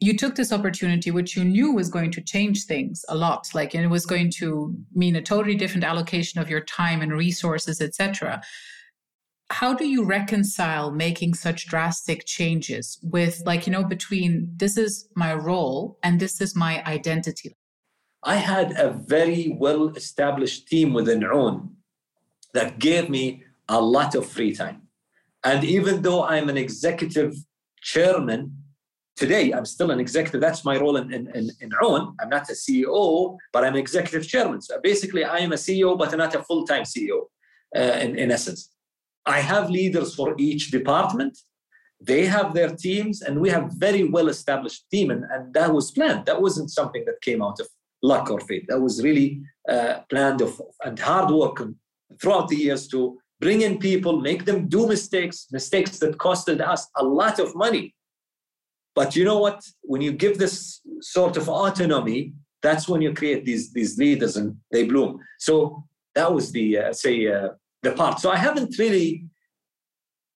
you 0.00 0.16
took 0.16 0.36
this 0.36 0.52
opportunity 0.52 1.10
which 1.10 1.36
you 1.36 1.44
knew 1.44 1.72
was 1.72 1.88
going 1.88 2.10
to 2.12 2.20
change 2.20 2.64
things 2.64 3.04
a 3.08 3.14
lot 3.14 3.48
like 3.54 3.74
it 3.74 3.86
was 3.88 4.06
going 4.06 4.30
to 4.30 4.74
mean 4.94 5.16
a 5.16 5.22
totally 5.22 5.54
different 5.54 5.84
allocation 5.84 6.40
of 6.40 6.50
your 6.50 6.60
time 6.60 7.00
and 7.00 7.12
resources 7.12 7.80
etc 7.80 8.40
how 9.50 9.72
do 9.72 9.86
you 9.86 10.04
reconcile 10.04 10.90
making 10.90 11.34
such 11.34 11.66
drastic 11.66 12.24
changes 12.26 12.98
with 13.02 13.42
like 13.46 13.66
you 13.66 13.72
know 13.72 13.84
between 13.84 14.48
this 14.56 14.76
is 14.76 15.08
my 15.16 15.34
role 15.34 15.98
and 16.02 16.20
this 16.20 16.40
is 16.40 16.54
my 16.54 16.84
identity 16.84 17.56
i 18.22 18.36
had 18.36 18.72
a 18.78 18.90
very 18.90 19.56
well 19.58 19.88
established 19.90 20.68
team 20.68 20.92
within 20.92 21.20
AWN 21.20 21.70
that 22.54 22.78
gave 22.78 23.08
me 23.08 23.44
a 23.68 23.80
lot 23.80 24.14
of 24.14 24.26
free 24.26 24.54
time 24.54 24.82
and 25.44 25.64
even 25.64 26.02
though 26.02 26.24
i'm 26.24 26.48
an 26.48 26.56
executive 26.56 27.34
chairman 27.82 28.58
today 29.18 29.52
I'm 29.52 29.64
still 29.64 29.90
an 29.90 30.00
executive. 30.00 30.40
That's 30.40 30.64
my 30.64 30.76
role 30.78 30.96
in, 30.96 31.12
in, 31.12 31.26
in, 31.34 31.50
in. 31.60 31.70
I'm 32.20 32.30
not 32.36 32.48
a 32.48 32.56
CEO, 32.64 33.36
but 33.52 33.64
I'm 33.64 33.76
executive 33.76 34.26
chairman. 34.26 34.60
So 34.62 34.78
basically, 34.82 35.24
I 35.24 35.38
am 35.38 35.52
a 35.52 35.56
CEO, 35.56 35.98
but 35.98 36.16
not 36.16 36.34
a 36.34 36.42
full-time 36.42 36.84
CEO 36.84 37.18
uh, 37.76 37.98
in, 38.04 38.16
in 38.16 38.30
essence. 38.30 38.70
I 39.26 39.40
have 39.40 39.70
leaders 39.70 40.14
for 40.14 40.34
each 40.38 40.70
department. 40.70 41.36
They 42.00 42.26
have 42.26 42.54
their 42.54 42.70
teams, 42.70 43.22
and 43.22 43.40
we 43.40 43.50
have 43.50 43.72
very 43.72 44.04
well-established 44.04 44.88
team, 44.88 45.10
and, 45.10 45.24
and 45.32 45.52
that 45.54 45.72
was 45.74 45.90
planned. 45.90 46.26
That 46.26 46.40
wasn't 46.40 46.70
something 46.70 47.04
that 47.06 47.20
came 47.20 47.42
out 47.42 47.58
of 47.60 47.66
luck 48.02 48.30
or 48.30 48.40
fate. 48.40 48.66
That 48.68 48.80
was 48.80 49.02
really 49.02 49.40
uh, 49.68 50.00
planned 50.10 50.40
of, 50.40 50.60
and 50.84 50.98
hard 50.98 51.30
work 51.30 51.62
throughout 52.20 52.48
the 52.48 52.56
years 52.56 52.88
to 52.88 53.18
bring 53.40 53.60
in 53.62 53.78
people, 53.78 54.20
make 54.20 54.44
them 54.44 54.68
do 54.68 54.86
mistakes, 54.86 55.46
mistakes 55.52 55.98
that 55.98 56.18
costed 56.18 56.60
us 56.60 56.88
a 56.96 57.04
lot 57.04 57.38
of 57.38 57.54
money 57.54 57.94
but 58.98 59.14
you 59.14 59.24
know 59.24 59.38
what? 59.38 59.64
When 59.82 60.00
you 60.00 60.10
give 60.10 60.38
this 60.38 60.80
sort 61.00 61.36
of 61.36 61.48
autonomy, 61.48 62.32
that's 62.62 62.88
when 62.88 63.00
you 63.00 63.14
create 63.14 63.44
these 63.44 63.72
these 63.72 63.96
leaders 63.96 64.36
and 64.36 64.56
they 64.72 64.82
bloom. 64.90 65.20
So 65.38 65.84
that 66.16 66.34
was 66.34 66.50
the 66.50 66.66
uh, 66.78 66.92
say 66.92 67.14
uh, 67.28 67.50
the 67.84 67.92
part. 67.92 68.18
So 68.18 68.28
I 68.32 68.38
haven't 68.46 68.76
really. 68.76 69.24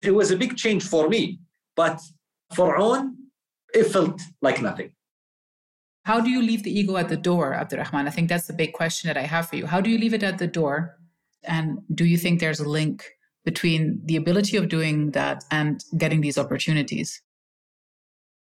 It 0.00 0.14
was 0.14 0.30
a 0.30 0.36
big 0.36 0.56
change 0.56 0.84
for 0.84 1.08
me, 1.08 1.40
but 1.74 2.00
for 2.54 2.76
AWN, 2.76 3.16
it 3.74 3.86
felt 3.94 4.20
like 4.46 4.62
nothing. 4.62 4.90
How 6.04 6.20
do 6.20 6.30
you 6.30 6.42
leave 6.42 6.64
the 6.64 6.76
ego 6.76 6.96
at 6.96 7.08
the 7.08 7.16
door, 7.16 7.54
Abdulrahman? 7.54 8.08
I 8.08 8.10
think 8.10 8.28
that's 8.28 8.46
the 8.46 8.52
big 8.52 8.72
question 8.72 9.08
that 9.08 9.16
I 9.16 9.22
have 9.22 9.48
for 9.48 9.56
you. 9.56 9.66
How 9.66 9.80
do 9.80 9.88
you 9.88 9.98
leave 9.98 10.14
it 10.14 10.22
at 10.22 10.38
the 10.38 10.48
door? 10.48 10.98
And 11.44 11.78
do 11.94 12.04
you 12.04 12.18
think 12.18 12.40
there's 12.40 12.60
a 12.60 12.68
link 12.68 13.04
between 13.44 14.00
the 14.04 14.16
ability 14.16 14.56
of 14.56 14.68
doing 14.68 15.12
that 15.12 15.44
and 15.50 15.84
getting 15.96 16.20
these 16.20 16.38
opportunities? 16.38 17.22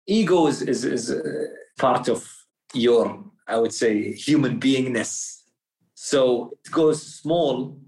ego 0.07 0.47
is, 0.47 0.63
is, 0.63 0.85
is 0.85 1.15
part 1.79 2.09
of 2.09 2.33
your, 2.75 3.25
I 3.47 3.59
would 3.59 3.73
say, 3.73 4.13
human 4.13 4.61
beingness. 4.61 5.43
So 5.95 6.53
it 6.65 6.71
goes 6.71 7.03
small 7.03 7.79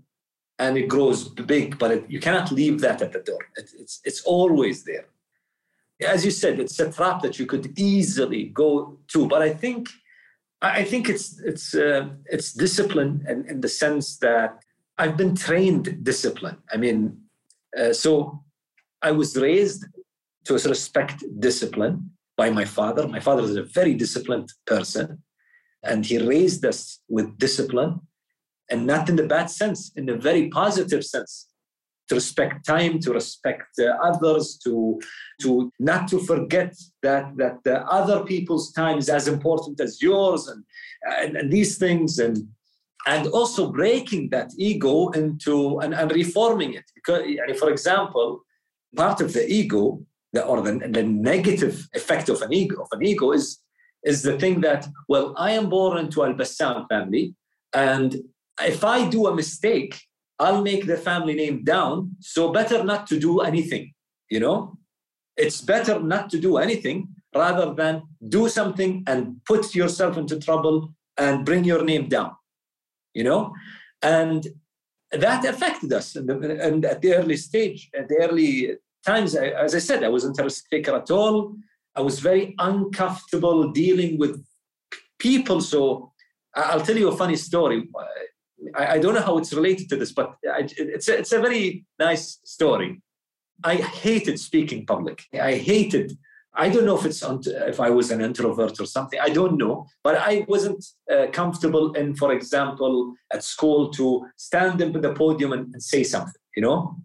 and 0.58 0.76
it 0.76 0.88
grows 0.88 1.28
big, 1.28 1.78
but 1.78 1.90
it, 1.92 2.04
you 2.08 2.20
cannot 2.20 2.50
leave 2.50 2.80
that 2.80 3.00
at 3.02 3.12
the 3.12 3.20
door. 3.20 3.38
It, 3.56 3.70
it's, 3.78 4.00
it's 4.04 4.22
always 4.22 4.84
there. 4.84 5.06
As 6.00 6.24
you 6.24 6.30
said, 6.30 6.60
it's 6.60 6.78
a 6.78 6.92
trap 6.92 7.22
that 7.22 7.38
you 7.38 7.46
could 7.46 7.78
easily 7.78 8.44
go 8.44 8.98
to. 9.08 9.26
But 9.26 9.42
I 9.42 9.52
think, 9.52 9.88
I 10.62 10.84
think 10.84 11.08
it's 11.08 11.40
it's 11.40 11.74
uh, 11.74 12.08
it's 12.26 12.52
discipline 12.52 13.24
in, 13.28 13.44
in 13.48 13.60
the 13.60 13.68
sense 13.68 14.16
that 14.18 14.62
I've 14.96 15.16
been 15.16 15.34
trained 15.34 16.04
discipline. 16.04 16.58
I 16.72 16.76
mean, 16.76 17.18
uh, 17.78 17.92
so 17.92 18.42
I 19.02 19.12
was 19.12 19.36
raised 19.36 19.86
to 20.44 20.54
respect 20.54 21.24
discipline 21.40 22.10
by 22.36 22.50
my 22.50 22.64
father. 22.64 23.06
My 23.06 23.20
father 23.20 23.42
is 23.42 23.56
a 23.56 23.62
very 23.62 23.94
disciplined 23.94 24.52
person, 24.66 25.22
and 25.82 26.06
he 26.06 26.18
raised 26.18 26.64
us 26.64 27.00
with 27.08 27.38
discipline, 27.38 28.00
and 28.70 28.86
not 28.86 29.08
in 29.08 29.16
the 29.16 29.26
bad 29.26 29.50
sense, 29.50 29.92
in 29.96 30.06
the 30.06 30.16
very 30.16 30.48
positive 30.48 31.04
sense. 31.04 31.48
To 32.08 32.14
respect 32.14 32.64
time, 32.64 32.98
to 33.00 33.12
respect 33.12 33.78
uh, 33.78 33.92
others, 34.02 34.58
to 34.64 34.98
to 35.42 35.70
not 35.78 36.08
to 36.08 36.18
forget 36.18 36.74
that 37.02 37.36
that 37.36 37.56
the 37.64 37.80
other 37.86 38.24
people's 38.24 38.72
time 38.72 38.98
is 38.98 39.08
as 39.08 39.28
important 39.28 39.78
as 39.80 40.00
yours, 40.00 40.48
and, 40.48 40.64
and, 41.20 41.36
and 41.36 41.52
these 41.52 41.76
things, 41.76 42.18
and 42.18 42.48
and 43.06 43.26
also 43.28 43.70
breaking 43.70 44.30
that 44.30 44.50
ego 44.56 45.10
into 45.10 45.78
and, 45.80 45.94
and 45.94 46.10
reforming 46.12 46.74
it. 46.74 46.84
Because, 46.94 47.22
for 47.58 47.70
example, 47.70 48.40
part 48.96 49.20
of 49.20 49.32
the 49.32 49.46
ego 49.46 50.00
the, 50.32 50.44
or 50.44 50.60
the, 50.62 50.72
the 50.88 51.02
negative 51.02 51.88
effect 51.94 52.28
of 52.28 52.42
an 52.42 52.52
ego 52.52 52.82
of 52.82 52.88
an 52.92 53.04
ego 53.04 53.32
is 53.32 53.58
is 54.04 54.22
the 54.22 54.38
thing 54.38 54.60
that 54.60 54.86
well 55.08 55.34
I 55.36 55.52
am 55.52 55.68
born 55.68 55.98
into 55.98 56.24
Al 56.24 56.34
Bassam 56.34 56.86
family 56.88 57.34
And 57.74 58.16
if 58.60 58.84
I 58.84 59.08
do 59.08 59.26
a 59.26 59.34
mistake, 59.34 60.00
I'll 60.38 60.62
make 60.62 60.86
the 60.86 60.96
family 60.96 61.34
name 61.34 61.64
down. 61.64 62.16
So 62.20 62.52
better 62.52 62.84
not 62.84 63.06
to 63.08 63.18
do 63.18 63.40
anything, 63.40 63.92
you 64.30 64.40
know? 64.40 64.78
It's 65.36 65.60
better 65.60 66.00
not 66.00 66.30
to 66.30 66.40
do 66.40 66.56
anything 66.58 67.08
rather 67.34 67.74
than 67.74 68.02
do 68.28 68.48
something 68.48 69.04
and 69.06 69.40
put 69.44 69.74
yourself 69.74 70.16
into 70.16 70.38
trouble 70.38 70.94
and 71.16 71.44
bring 71.44 71.64
your 71.64 71.84
name 71.84 72.08
down, 72.08 72.32
you 73.14 73.24
know? 73.24 73.52
And 74.02 74.46
that 75.12 75.44
affected 75.44 75.92
us. 75.92 76.16
And, 76.16 76.30
and 76.30 76.84
at 76.84 77.02
the 77.02 77.14
early 77.14 77.36
stage, 77.36 77.90
at 77.96 78.08
the 78.08 78.16
early 78.16 78.76
times, 79.04 79.34
as 79.34 79.74
I 79.74 79.78
said, 79.78 80.04
I 80.04 80.08
wasn't 80.08 80.38
a 80.38 80.44
risk 80.44 80.64
taker 80.70 80.94
at 80.94 81.10
all. 81.10 81.54
I 81.96 82.00
was 82.00 82.20
very 82.20 82.54
uncomfortable 82.58 83.72
dealing 83.72 84.18
with 84.18 84.44
people. 85.18 85.60
So 85.60 86.12
I'll 86.54 86.80
tell 86.80 86.96
you 86.96 87.08
a 87.08 87.16
funny 87.16 87.36
story. 87.36 87.88
I, 88.74 88.98
don't 88.98 89.14
know 89.14 89.22
how 89.22 89.38
it's 89.38 89.52
related 89.52 89.88
to 89.90 89.96
this, 89.96 90.12
but 90.12 90.34
it's 90.42 91.08
a, 91.08 91.18
it's 91.18 91.32
a 91.32 91.40
very 91.40 91.84
nice 91.98 92.40
story. 92.44 93.00
I 93.64 93.76
hated 93.76 94.38
speaking 94.38 94.86
public. 94.86 95.24
I 95.34 95.54
hated. 95.54 96.16
I 96.54 96.68
don't 96.68 96.86
know 96.86 96.98
if 96.98 97.04
it's 97.04 97.22
if 97.22 97.80
I 97.80 97.90
was 97.90 98.10
an 98.10 98.20
introvert 98.20 98.80
or 98.80 98.86
something. 98.86 99.20
I 99.20 99.28
don't 99.28 99.58
know, 99.58 99.86
but 100.02 100.16
I 100.16 100.44
wasn't 100.48 100.84
uh, 101.12 101.26
comfortable 101.32 101.92
in, 101.92 102.14
for 102.14 102.32
example, 102.32 103.14
at 103.32 103.44
school 103.44 103.90
to 103.90 104.26
stand 104.36 104.82
up 104.82 104.94
at 104.94 105.02
the 105.02 105.12
podium 105.12 105.52
and, 105.52 105.72
and 105.72 105.82
say 105.82 106.04
something. 106.04 106.40
You 106.56 106.62
know, 106.62 106.96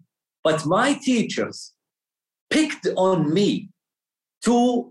but 0.42 0.66
my 0.66 0.94
teachers 0.94 1.72
picked 2.50 2.88
on 2.96 3.32
me 3.32 3.70
to 4.44 4.90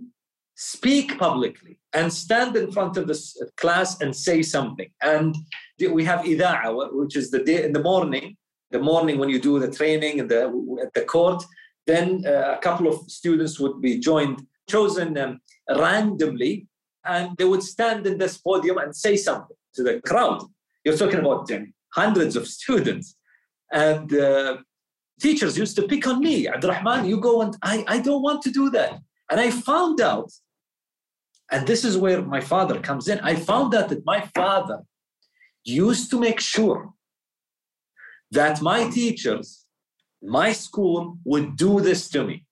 speak 0.56 1.18
publicly 1.18 1.80
and 1.94 2.12
stand 2.12 2.56
in 2.56 2.72
front 2.72 2.98
of 2.98 3.08
the 3.08 3.52
class 3.58 4.02
and 4.02 4.16
say 4.16 4.42
something. 4.42 4.90
And 5.02 5.36
we 5.92 6.04
have 6.06 6.22
ida'a, 6.22 6.94
which 6.94 7.16
is 7.16 7.30
the 7.30 7.44
day 7.44 7.64
in 7.64 7.74
the 7.74 7.84
morning, 7.84 8.38
the 8.72 8.80
morning 8.80 9.20
when 9.20 9.30
you 9.30 9.40
do 9.40 9.60
the 9.60 9.72
training 9.72 10.20
at 10.20 10.30
the, 10.30 10.44
at 10.82 10.94
the 10.94 11.06
court. 11.06 11.44
Then 11.86 12.24
uh, 12.26 12.56
a 12.58 12.60
couple 12.62 12.88
of 12.88 13.12
students 13.12 13.60
would 13.60 13.82
be 13.82 14.00
joined, 14.00 14.46
chosen 14.70 15.18
um, 15.18 15.42
randomly, 15.70 16.68
and 17.06 17.36
they 17.38 17.46
would 17.46 17.64
stand 17.64 18.08
in 18.08 18.18
this 18.18 18.38
podium 18.38 18.78
and 18.78 18.96
say 18.96 19.16
something 19.18 19.58
to 19.76 19.84
the 19.84 20.02
crowd. 20.02 20.44
You're 20.84 20.98
talking 20.98 21.20
about 21.20 21.52
um, 21.52 21.74
hundreds 21.94 22.36
of 22.36 22.48
students. 22.48 23.16
And 23.72 24.14
uh, 24.14 24.58
teachers 25.20 25.58
used 25.58 25.76
to 25.76 25.84
pick 25.84 26.08
on 26.08 26.20
me. 26.20 26.48
Abdulrahman, 26.48 27.06
you 27.06 27.20
go 27.20 27.42
and 27.42 27.56
I, 27.62 27.84
I 27.88 28.00
don't 28.00 28.22
want 28.22 28.42
to 28.44 28.52
do 28.52 28.70
that. 28.72 29.00
And 29.30 29.40
I 29.40 29.52
found 29.52 30.00
out, 30.00 30.32
and 31.54 31.68
this 31.68 31.86
is 31.86 31.96
where 31.96 32.24
my 32.24 32.42
father 32.42 32.80
comes 32.80 33.08
in. 33.08 33.20
I 33.20 33.36
found 33.36 33.76
out 33.76 33.90
that 33.90 34.04
my 34.08 34.22
father 34.34 34.80
used 35.64 36.10
to 36.10 36.20
make 36.20 36.40
sure 36.40 36.92
that 38.32 38.60
my 38.64 38.90
teachers, 38.90 39.66
my 40.24 40.52
school 40.52 41.20
would 41.24 41.56
do 41.56 41.80
this 41.80 42.10
to 42.10 42.24
me. 42.24 42.48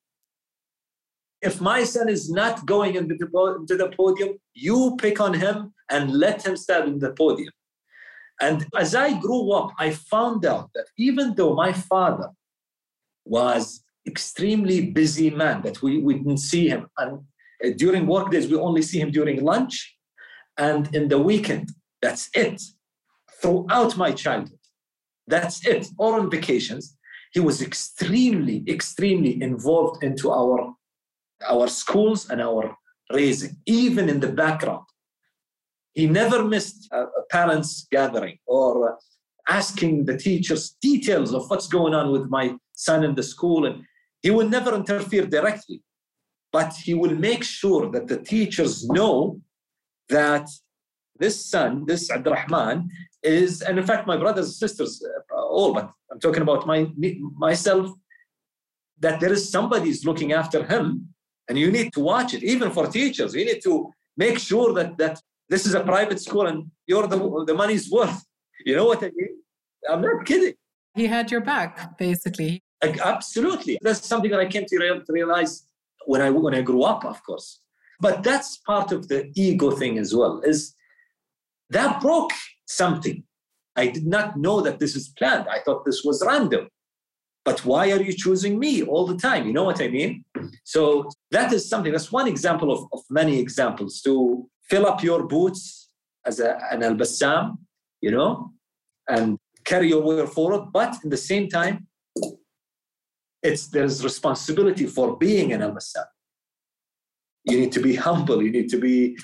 If 1.41 1.59
my 1.59 1.83
son 1.83 2.09
is 2.09 2.29
not 2.29 2.67
going 2.67 2.93
into 2.93 3.15
the 3.15 3.91
podium, 3.97 4.37
you 4.53 4.95
pick 5.01 5.19
on 5.19 5.33
him 5.33 5.73
and 5.89 6.13
let 6.13 6.45
him 6.45 6.55
stand 6.55 6.87
in 6.87 6.99
the 6.99 7.13
podium. 7.13 7.53
And 8.39 8.67
as 8.77 8.93
I 8.93 9.19
grew 9.19 9.51
up, 9.51 9.71
I 9.79 9.89
found 9.89 10.45
out 10.45 10.69
that 10.75 10.85
even 10.95 11.33
though 11.33 11.55
my 11.55 11.73
father 11.73 12.29
was 13.25 13.83
extremely 14.05 14.91
busy 14.91 15.31
man 15.31 15.63
that 15.63 15.81
we, 15.81 15.97
we 15.97 16.13
didn't 16.13 16.37
see 16.37 16.67
him. 16.67 16.85
And 16.99 17.21
during 17.77 18.07
work 18.07 18.31
days, 18.31 18.47
we 18.47 18.57
only 18.57 18.81
see 18.81 18.99
him 18.99 19.11
during 19.11 19.43
lunch 19.43 19.95
and 20.57 20.93
in 20.95 21.07
the 21.07 21.19
weekend. 21.19 21.69
That's 22.01 22.29
it. 22.33 22.61
Throughout 23.41 23.97
my 23.97 24.11
childhood, 24.11 24.59
that's 25.27 25.65
it. 25.65 25.87
Or 25.97 26.19
on 26.19 26.29
vacations, 26.29 26.97
he 27.33 27.39
was 27.39 27.61
extremely, 27.61 28.63
extremely 28.67 29.41
involved 29.41 30.03
into 30.03 30.31
our, 30.31 30.73
our 31.47 31.67
schools 31.67 32.29
and 32.29 32.41
our 32.41 32.75
raising, 33.11 33.57
even 33.65 34.09
in 34.09 34.19
the 34.19 34.31
background. 34.31 34.85
He 35.93 36.07
never 36.07 36.43
missed 36.43 36.87
a, 36.91 37.01
a 37.03 37.23
parents' 37.29 37.87
gathering 37.91 38.37
or 38.45 38.93
uh, 38.93 38.95
asking 39.49 40.05
the 40.05 40.17
teachers 40.17 40.77
details 40.81 41.33
of 41.33 41.49
what's 41.49 41.67
going 41.67 41.93
on 41.93 42.11
with 42.11 42.29
my 42.29 42.55
son 42.73 43.03
in 43.03 43.15
the 43.15 43.23
school. 43.23 43.65
And 43.65 43.83
he 44.21 44.31
will 44.31 44.47
never 44.47 44.73
interfere 44.75 45.25
directly, 45.25 45.81
but 46.51 46.73
he 46.73 46.93
will 46.93 47.15
make 47.15 47.43
sure 47.43 47.89
that 47.91 48.07
the 48.07 48.17
teachers 48.17 48.87
know 48.89 49.39
that 50.09 50.49
this 51.17 51.45
son, 51.45 51.85
this 51.85 52.09
Abdulrahman, 52.09 52.89
is, 53.23 53.61
and 53.61 53.77
in 53.77 53.85
fact, 53.85 54.07
my 54.07 54.17
brothers 54.17 54.47
and 54.47 54.55
sisters, 54.55 55.03
uh, 55.35 55.41
all, 55.41 55.73
but 55.73 55.89
I'm 56.11 56.19
talking 56.19 56.41
about 56.41 56.65
my 56.65 56.87
myself, 57.47 57.91
that 58.99 59.19
there 59.19 59.31
is 59.31 59.49
somebody 59.49 59.89
is 59.89 60.05
looking 60.05 60.33
after 60.33 60.65
him, 60.65 61.13
and 61.47 61.57
you 61.57 61.71
need 61.71 61.93
to 61.93 61.99
watch 61.99 62.33
it. 62.33 62.43
Even 62.43 62.71
for 62.71 62.87
teachers, 62.87 63.33
you 63.35 63.45
need 63.45 63.61
to 63.63 63.91
make 64.17 64.39
sure 64.39 64.73
that 64.73 64.97
that 64.97 65.21
this 65.49 65.65
is 65.65 65.73
a 65.73 65.83
private 65.83 66.19
school 66.19 66.47
and 66.47 66.71
you're 66.87 67.07
the 67.07 67.19
the 67.45 67.53
money's 67.53 67.89
worth. 67.91 68.19
You 68.65 68.75
know 68.75 68.85
what 68.85 69.03
I 69.03 69.11
mean? 69.15 69.35
I'm 69.89 70.01
not 70.01 70.25
kidding. 70.25 70.53
He 70.95 71.07
had 71.07 71.31
your 71.31 71.41
back, 71.41 71.97
basically. 71.97 72.61
Absolutely. 72.83 73.77
That's 73.81 74.07
something 74.07 74.31
that 74.31 74.39
I 74.39 74.47
came 74.47 74.65
to 74.65 75.03
realize 75.09 75.67
when 76.05 76.21
I 76.21 76.29
when 76.29 76.55
I 76.55 76.61
grew 76.61 76.83
up, 76.83 77.05
of 77.05 77.23
course. 77.23 77.61
But 77.99 78.23
that's 78.23 78.57
part 78.57 78.91
of 78.91 79.07
the 79.07 79.31
ego 79.35 79.71
thing 79.71 79.97
as 79.97 80.13
well. 80.15 80.41
Is 80.41 80.75
that 81.69 82.01
broke 82.01 82.31
something? 82.65 83.23
I 83.75 83.87
did 83.87 84.07
not 84.07 84.37
know 84.37 84.61
that 84.61 84.79
this 84.79 84.95
is 84.95 85.09
planned. 85.09 85.47
I 85.47 85.59
thought 85.59 85.85
this 85.85 86.03
was 86.03 86.23
random. 86.25 86.67
But 87.43 87.65
why 87.65 87.91
are 87.91 88.01
you 88.01 88.13
choosing 88.13 88.59
me 88.59 88.83
all 88.83 89.05
the 89.07 89.17
time? 89.17 89.47
You 89.47 89.53
know 89.53 89.63
what 89.63 89.81
I 89.81 89.87
mean? 89.87 90.25
So 90.63 91.09
that 91.31 91.51
is 91.53 91.67
something. 91.67 91.91
That's 91.91 92.11
one 92.11 92.27
example 92.27 92.71
of, 92.71 92.85
of 92.93 93.01
many 93.09 93.39
examples 93.39 94.01
to 94.01 94.47
fill 94.69 94.85
up 94.85 95.03
your 95.03 95.23
boots 95.27 95.89
as 96.25 96.39
a, 96.39 96.59
an 96.71 96.83
al 96.83 96.95
bassam, 96.95 97.57
you 98.01 98.11
know, 98.11 98.51
and 99.07 99.37
carry 99.65 99.89
your 99.89 100.01
way 100.01 100.25
forward. 100.27 100.71
But 100.71 100.95
in 101.03 101.09
the 101.09 101.17
same 101.17 101.49
time, 101.49 101.87
it's 103.43 103.67
there's 103.67 104.03
responsibility 104.03 104.85
for 104.85 105.17
being 105.17 105.53
an 105.53 105.61
al-Bassam. 105.61 106.05
You 107.43 107.59
need 107.59 107.71
to 107.71 107.81
be 107.81 107.95
humble. 107.95 108.41
You 108.41 108.51
need 108.51 108.69
to 108.69 108.77
be. 108.77 109.17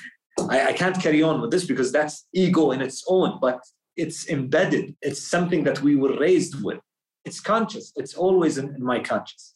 I, 0.49 0.67
I 0.67 0.73
can't 0.73 0.99
carry 1.01 1.21
on 1.21 1.41
with 1.41 1.51
this 1.51 1.65
because 1.65 1.91
that's 1.91 2.27
ego 2.33 2.71
in 2.71 2.81
its 2.81 3.03
own, 3.07 3.37
but 3.41 3.59
it's 3.95 4.27
embedded. 4.29 4.95
It's 5.01 5.21
something 5.21 5.63
that 5.63 5.81
we 5.81 5.95
were 5.95 6.17
raised 6.17 6.63
with. 6.63 6.79
It's 7.25 7.39
conscious. 7.39 7.91
It's 7.95 8.15
always 8.15 8.57
in, 8.57 8.75
in 8.75 8.83
my 8.83 8.99
conscious. 8.99 9.55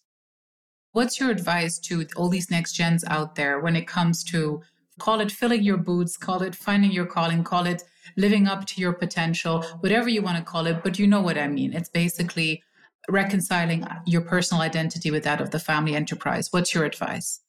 What's 0.91 1.19
your 1.19 1.30
advice 1.30 1.80
to 1.80 2.06
all 2.17 2.28
these 2.28 2.52
next 2.52 2.74
gens 2.74 3.04
out 3.08 3.36
there 3.36 3.62
when 3.62 3.76
it 3.76 3.88
comes 3.88 4.24
to 4.26 4.62
call 5.00 5.21
it 5.21 5.32
filling 5.32 5.63
your 5.63 5.78
boots, 5.78 6.17
call 6.17 6.41
it 6.41 6.54
finding 6.54 6.91
your 6.91 7.06
calling, 7.06 7.43
call 7.43 7.65
it 7.65 7.84
living 8.17 8.47
up 8.47 8.65
to 8.65 8.82
your 8.82 8.93
potential, 8.93 9.63
whatever 9.80 10.10
you 10.10 10.21
want 10.21 10.38
to 10.38 10.43
call 10.43 10.67
it, 10.67 10.84
but 10.84 11.00
you 11.00 11.08
know 11.08 11.21
what 11.21 11.38
I 11.38 11.47
mean. 11.47 11.74
It's 11.74 11.89
basically 11.89 12.62
reconciling 13.09 13.85
your 14.05 14.21
personal 14.21 14.61
identity 14.61 15.11
with 15.11 15.23
that 15.23 15.41
of 15.41 15.51
the 15.51 15.59
family 15.59 15.95
enterprise. 15.95 16.49
What's 16.51 16.73
your 16.73 16.85
advice? 16.85 17.41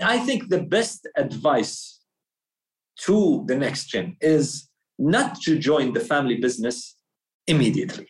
I 0.00 0.18
think 0.18 0.48
the 0.48 0.62
best 0.62 1.08
advice 1.16 2.00
to 3.00 3.44
the 3.46 3.56
next 3.56 3.86
gen 3.86 4.16
is 4.20 4.68
not 4.98 5.40
to 5.42 5.58
join 5.58 5.92
the 5.92 6.00
family 6.00 6.36
business 6.36 6.96
immediately. 7.46 8.08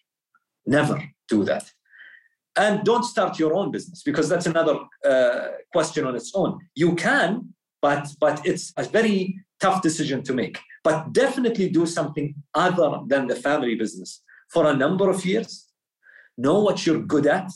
Never 0.67 1.03
do 1.29 1.45
that. 1.45 1.71
And 2.57 2.85
don't 2.85 3.05
start 3.05 3.39
your 3.39 3.55
own 3.55 3.71
business 3.71 4.03
because 4.03 4.29
that's 4.29 4.47
another 4.47 4.79
uh, 5.09 5.49
question 5.73 6.05
on 6.05 6.15
its 6.15 6.33
own. 6.35 6.59
You 6.75 6.95
can, 6.95 7.55
but 7.81 8.09
but 8.21 8.45
it's 8.45 8.73
a 8.77 8.83
very 8.85 9.39
tough 9.59 9.81
decision 9.81 10.23
to 10.25 10.35
make. 10.35 10.59
But 10.85 11.13
definitely 11.13 11.71
do 11.71 11.87
something 11.87 12.35
other 12.55 12.99
than 13.07 13.29
the 13.29 13.37
family 13.37 13.75
business 13.75 14.23
for 14.49 14.67
a 14.67 14.77
number 14.77 15.09
of 15.09 15.25
years 15.25 15.72
Know 16.43 16.61
what 16.61 16.85
you're 16.85 16.99
good 16.99 17.29
at 17.29 17.49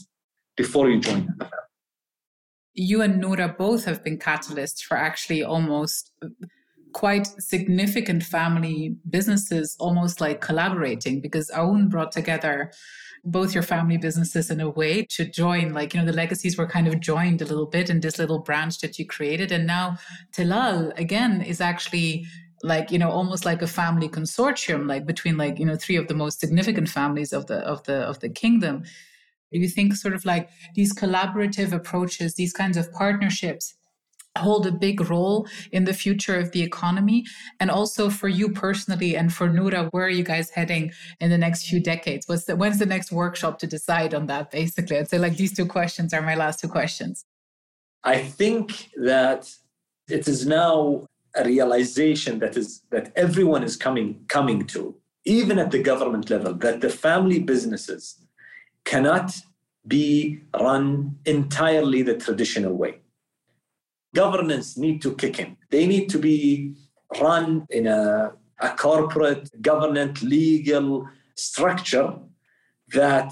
before 0.56 0.88
you 0.88 1.00
join 1.00 1.26
family. 1.26 1.48
You 2.74 3.02
and 3.02 3.20
Norah 3.20 3.52
both 3.58 3.84
have 3.84 4.04
been 4.04 4.16
catalysts 4.16 4.80
for 4.80 4.96
actually 4.96 5.42
almost 5.42 6.12
quite 6.92 7.26
significant 7.40 8.22
family 8.22 8.94
businesses, 9.10 9.76
almost 9.80 10.20
like 10.20 10.40
collaborating, 10.40 11.20
because 11.20 11.50
AWN 11.50 11.88
brought 11.88 12.12
together 12.12 12.70
both 13.24 13.54
your 13.54 13.64
family 13.64 13.96
businesses 13.96 14.52
in 14.52 14.60
a 14.60 14.70
way 14.70 15.04
to 15.16 15.24
join 15.24 15.72
like 15.72 15.92
you 15.92 15.98
know 15.98 16.06
the 16.06 16.12
legacies 16.12 16.56
were 16.56 16.68
kind 16.68 16.86
of 16.86 17.00
joined 17.00 17.42
a 17.42 17.44
little 17.44 17.66
bit 17.66 17.90
in 17.90 17.98
this 18.00 18.20
little 18.20 18.38
branch 18.38 18.78
that 18.78 19.00
you 19.00 19.04
created 19.04 19.50
and 19.50 19.66
now 19.66 19.96
Tilal 20.30 20.96
again 20.96 21.42
is 21.42 21.60
actually 21.60 22.24
like 22.66 22.90
you 22.90 22.98
know 22.98 23.10
almost 23.10 23.44
like 23.44 23.62
a 23.62 23.66
family 23.66 24.08
consortium 24.08 24.88
like 24.88 25.06
between 25.06 25.36
like 25.36 25.58
you 25.58 25.66
know 25.66 25.76
three 25.76 25.96
of 25.96 26.08
the 26.08 26.14
most 26.14 26.40
significant 26.40 26.88
families 26.88 27.32
of 27.32 27.46
the 27.46 27.58
of 27.58 27.82
the 27.84 27.98
of 28.10 28.18
the 28.20 28.28
kingdom 28.28 28.82
do 29.52 29.58
you 29.60 29.68
think 29.68 29.94
sort 29.94 30.14
of 30.14 30.24
like 30.24 30.48
these 30.74 30.92
collaborative 30.92 31.72
approaches 31.72 32.34
these 32.34 32.52
kinds 32.52 32.76
of 32.76 32.92
partnerships 32.92 33.74
hold 34.36 34.66
a 34.66 34.72
big 34.72 35.08
role 35.10 35.46
in 35.72 35.84
the 35.84 35.94
future 35.94 36.38
of 36.38 36.52
the 36.52 36.62
economy? 36.62 37.24
And 37.60 37.70
also 37.70 38.10
for 38.10 38.28
you 38.28 38.50
personally 38.50 39.16
and 39.16 39.32
for 39.32 39.48
Norah 39.48 39.88
where 39.90 40.06
are 40.06 40.10
you 40.10 40.24
guys 40.24 40.50
heading 40.50 40.92
in 41.20 41.30
the 41.30 41.38
next 41.38 41.66
few 41.66 41.80
decades? 41.80 42.28
What's 42.28 42.44
the, 42.44 42.56
when's 42.56 42.78
the 42.78 42.86
next 42.86 43.12
workshop 43.12 43.58
to 43.60 43.66
decide 43.66 44.14
on 44.14 44.26
that, 44.26 44.50
basically? 44.50 44.98
I'd 44.98 45.08
say 45.08 45.18
like 45.18 45.36
these 45.36 45.54
two 45.54 45.66
questions 45.66 46.12
are 46.12 46.22
my 46.22 46.34
last 46.34 46.60
two 46.60 46.68
questions. 46.68 47.24
I 48.04 48.18
think 48.18 48.90
that 48.96 49.50
it 50.08 50.28
is 50.28 50.46
now 50.46 51.06
a 51.36 51.44
realization 51.44 52.38
that 52.38 52.56
is 52.56 52.82
that 52.90 53.12
everyone 53.16 53.62
is 53.62 53.76
coming 53.76 54.24
coming 54.28 54.66
to, 54.66 54.94
even 55.24 55.58
at 55.58 55.70
the 55.70 55.82
government 55.82 56.30
level, 56.30 56.54
that 56.54 56.80
the 56.80 56.90
family 56.90 57.38
businesses 57.38 58.02
cannot 58.84 59.36
be 59.86 60.40
run 60.60 61.16
entirely 61.24 62.02
the 62.02 62.16
traditional 62.16 62.74
way 62.74 63.00
governance 64.16 64.78
need 64.78 65.02
to 65.02 65.14
kick 65.14 65.38
in. 65.38 65.56
They 65.70 65.86
need 65.86 66.08
to 66.14 66.18
be 66.18 66.74
run 67.20 67.66
in 67.70 67.86
a, 67.86 68.32
a 68.68 68.70
corporate, 68.70 69.46
government, 69.60 70.22
legal 70.22 71.06
structure 71.34 72.10
that 72.94 73.30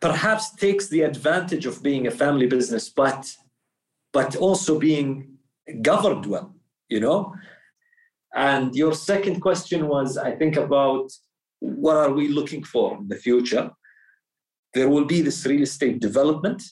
perhaps 0.00 0.44
takes 0.54 0.88
the 0.88 1.02
advantage 1.02 1.66
of 1.66 1.82
being 1.82 2.06
a 2.06 2.10
family 2.22 2.46
business, 2.46 2.88
but 2.88 3.22
but 4.12 4.34
also 4.36 4.78
being 4.78 5.08
governed 5.82 6.24
well, 6.24 6.48
you 6.88 7.00
know. 7.00 7.34
And 8.34 8.74
your 8.74 8.94
second 8.94 9.40
question 9.40 9.88
was, 9.88 10.16
I 10.16 10.32
think, 10.32 10.56
about 10.56 11.10
what 11.60 11.96
are 11.96 12.12
we 12.12 12.28
looking 12.28 12.62
for 12.62 12.98
in 12.98 13.08
the 13.08 13.16
future? 13.16 13.70
There 14.74 14.88
will 14.88 15.06
be 15.06 15.22
this 15.22 15.46
real 15.46 15.62
estate 15.62 16.00
development, 16.00 16.62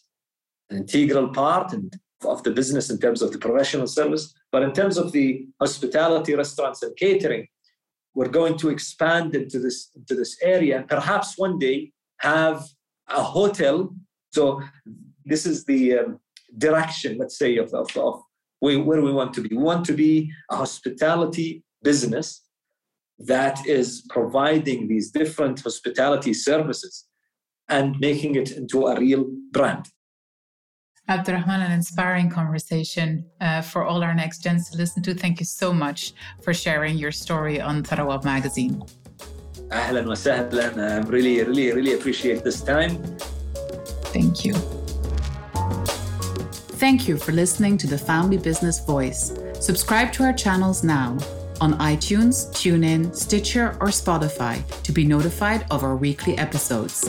an 0.70 0.77
integral 0.77 1.29
part, 1.29 1.72
and 1.72 1.92
of 2.24 2.42
the 2.42 2.50
business 2.50 2.90
in 2.90 2.98
terms 2.98 3.22
of 3.22 3.33
the 3.33 3.38
professional 3.38 3.87
service. 3.87 4.35
But 4.53 4.62
in 4.62 4.72
terms 4.72 4.96
of 4.96 5.12
the 5.12 5.46
hospitality, 5.61 6.35
restaurants, 6.35 6.83
and 6.83 6.96
catering, 6.96 7.46
we're 8.14 8.29
going 8.29 8.57
to 8.59 8.68
expand 8.68 9.35
into 9.35 9.59
this 9.59 9.90
into 9.96 10.14
this 10.14 10.37
area 10.40 10.79
and 10.79 10.88
perhaps 10.88 11.37
one 11.37 11.59
day 11.59 11.92
have 12.18 12.64
a 13.09 13.22
hotel. 13.22 13.94
So 14.33 14.62
this 15.24 15.46
is 15.46 15.64
the 15.64 15.98
um, 15.98 16.20
direction, 16.57 17.18
let's 17.18 17.38
say, 17.38 17.57
of, 17.57 17.72
of, 17.74 17.96
of 17.96 18.22
where 18.60 19.02
we 19.02 19.12
want 19.12 19.34
to 19.34 19.40
be. 19.42 19.48
We 19.54 19.62
want 19.62 19.84
to 19.86 19.92
be 19.92 20.32
a 20.50 20.56
hospitality 20.56 21.64
business 21.82 22.42
that 23.18 23.64
is 23.66 24.04
providing 24.08 24.88
these 24.88 25.10
different 25.10 25.60
hospitality 25.60 26.34
services 26.34 27.04
and 27.68 27.98
making 28.00 28.34
it 28.34 28.52
into 28.52 28.86
a 28.86 28.98
real 28.98 29.26
brand. 29.52 29.86
Abdulrahman, 31.08 31.60
an 31.60 31.72
inspiring 31.72 32.30
conversation 32.30 33.26
uh, 33.40 33.60
for 33.60 33.84
all 33.84 34.02
our 34.02 34.14
next 34.14 34.42
gens 34.42 34.70
to 34.70 34.78
listen 34.78 35.02
to. 35.02 35.14
Thank 35.14 35.38
you 35.38 35.46
so 35.46 35.72
much 35.72 36.14
for 36.42 36.54
sharing 36.54 36.96
your 36.96 37.12
story 37.12 37.60
on 37.60 37.82
Tharawat 37.82 38.24
Magazine. 38.24 38.82
Ahlan 39.68 40.06
wa 40.06 40.14
sahlan. 40.14 40.78
I 40.78 41.06
really, 41.08 41.42
really, 41.42 41.72
really 41.72 41.94
appreciate 41.94 42.42
this 42.42 42.62
time. 42.62 42.96
Thank 44.12 44.44
you. 44.44 44.54
Thank 46.85 47.09
you 47.09 47.16
for 47.16 47.33
listening 47.33 47.79
to 47.79 47.87
the 47.87 47.97
Family 47.97 48.37
Business 48.37 48.79
Voice. 48.79 49.33
Subscribe 49.59 50.12
to 50.12 50.23
our 50.23 50.35
channels 50.35 50.85
now 50.85 51.16
on 51.59 51.79
iTunes, 51.79 52.53
TuneIn, 52.53 53.16
Stitcher, 53.16 53.70
or 53.81 53.88
Spotify 53.88 54.62
to 54.83 54.92
be 54.92 55.03
notified 55.03 55.64
of 55.70 55.83
our 55.83 55.97
weekly 55.97 56.37
episodes. 56.37 57.09